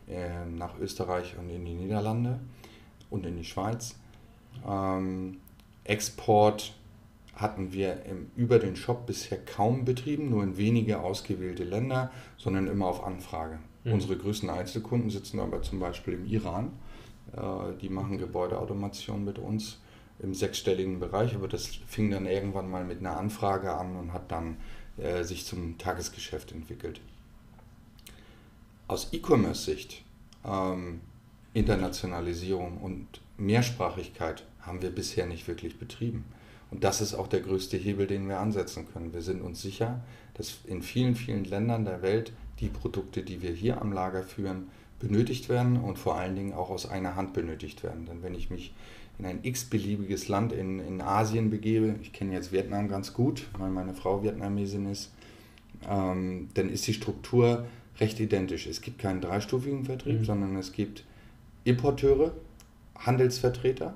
[0.08, 2.40] äh, nach Österreich und in die Niederlande
[3.10, 3.96] und in die Schweiz.
[4.66, 5.38] Ähm,
[5.84, 6.74] Export
[7.34, 12.66] hatten wir im, über den Shop bisher kaum betrieben, nur in wenige ausgewählte Länder, sondern
[12.66, 13.58] immer auf Anfrage.
[13.84, 13.92] Mhm.
[13.92, 16.72] Unsere größten Einzelkunden sitzen aber zum Beispiel im Iran.
[17.36, 19.78] Äh, die machen Gebäudeautomation mit uns
[20.20, 24.30] im sechsstelligen Bereich, aber das fing dann irgendwann mal mit einer Anfrage an und hat
[24.32, 24.56] dann
[24.96, 27.00] äh, sich zum Tagesgeschäft entwickelt.
[28.88, 30.02] Aus E-Commerce-Sicht,
[30.44, 31.00] ähm,
[31.54, 33.06] Internationalisierung und
[33.36, 36.24] Mehrsprachigkeit haben wir bisher nicht wirklich betrieben.
[36.70, 39.14] Und das ist auch der größte Hebel, den wir ansetzen können.
[39.14, 40.02] Wir sind uns sicher,
[40.34, 44.68] dass in vielen, vielen Ländern der Welt die Produkte, die wir hier am Lager führen,
[45.00, 48.06] benötigt werden und vor allen Dingen auch aus einer Hand benötigt werden.
[48.06, 48.74] Denn wenn ich mich
[49.18, 53.70] in ein x-beliebiges Land in, in Asien begebe, ich kenne jetzt Vietnam ganz gut, weil
[53.70, 55.12] meine Frau Vietnamesin ist,
[55.88, 57.66] ähm, dann ist die Struktur
[57.98, 58.66] recht identisch.
[58.66, 60.24] Es gibt keinen dreistufigen Vertrieb, mhm.
[60.24, 61.04] sondern es gibt
[61.64, 62.32] Importeure,
[62.96, 63.94] Handelsvertreter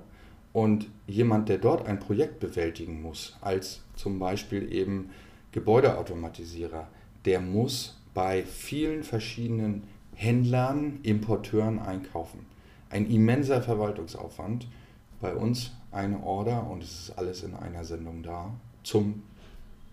[0.53, 5.11] und jemand, der dort ein Projekt bewältigen muss, als zum Beispiel eben
[5.53, 6.89] Gebäudeautomatisierer,
[7.25, 12.47] der muss bei vielen verschiedenen Händlern, Importeuren einkaufen.
[12.91, 14.67] Ein immenser Verwaltungsaufwand.
[15.23, 18.51] Bei uns eine Order und es ist alles in einer Sendung da
[18.83, 19.23] zum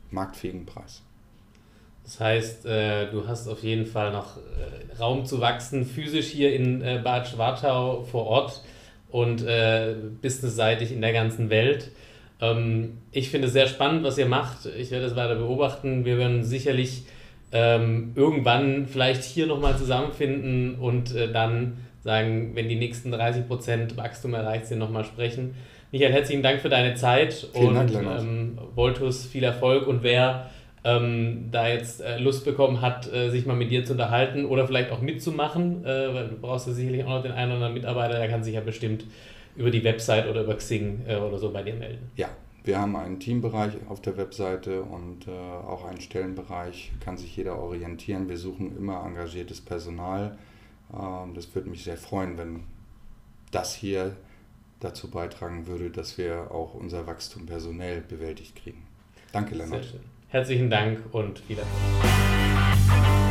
[0.10, 1.04] marktfähigen Preis.
[2.04, 6.56] Das heißt, äh, du hast auf jeden Fall noch äh, Raum zu wachsen, physisch hier
[6.56, 8.64] in äh, Bad Schwartau vor Ort
[9.10, 11.92] und äh, businessseitig in der ganzen Welt.
[12.42, 14.66] Ähm, ich finde es sehr spannend, was ihr macht.
[14.66, 16.06] Ich werde es weiter beobachten.
[16.06, 17.04] Wir werden sicherlich
[17.52, 24.34] ähm, irgendwann vielleicht hier nochmal zusammenfinden und äh, dann sagen, wenn die nächsten 30% Wachstum
[24.34, 25.56] erreicht sind, nochmal sprechen.
[25.91, 30.50] Michael, herzlichen Dank für deine Zeit Vielen und Dank, ähm, Voltus viel Erfolg und wer
[30.84, 34.66] ähm, da jetzt äh, Lust bekommen hat, äh, sich mal mit dir zu unterhalten oder
[34.66, 37.74] vielleicht auch mitzumachen, äh, weil du brauchst ja sicherlich auch noch den einen oder anderen
[37.74, 39.06] Mitarbeiter, der kann sich ja bestimmt
[39.56, 42.10] über die Website oder über Xing äh, oder so bei dir melden.
[42.16, 42.30] Ja,
[42.64, 47.58] wir haben einen Teambereich auf der Webseite und äh, auch einen Stellenbereich, kann sich jeder
[47.58, 48.30] orientieren.
[48.30, 50.38] Wir suchen immer engagiertes Personal.
[50.94, 52.64] Ähm, das würde mich sehr freuen, wenn
[53.52, 54.16] das hier
[54.80, 58.84] dazu beitragen würde, dass wir auch unser Wachstum personell bewältigt kriegen.
[59.32, 59.84] Danke, Lennart.
[59.84, 60.00] Sehr schön.
[60.30, 63.29] Herzlichen Dank und Erfolg.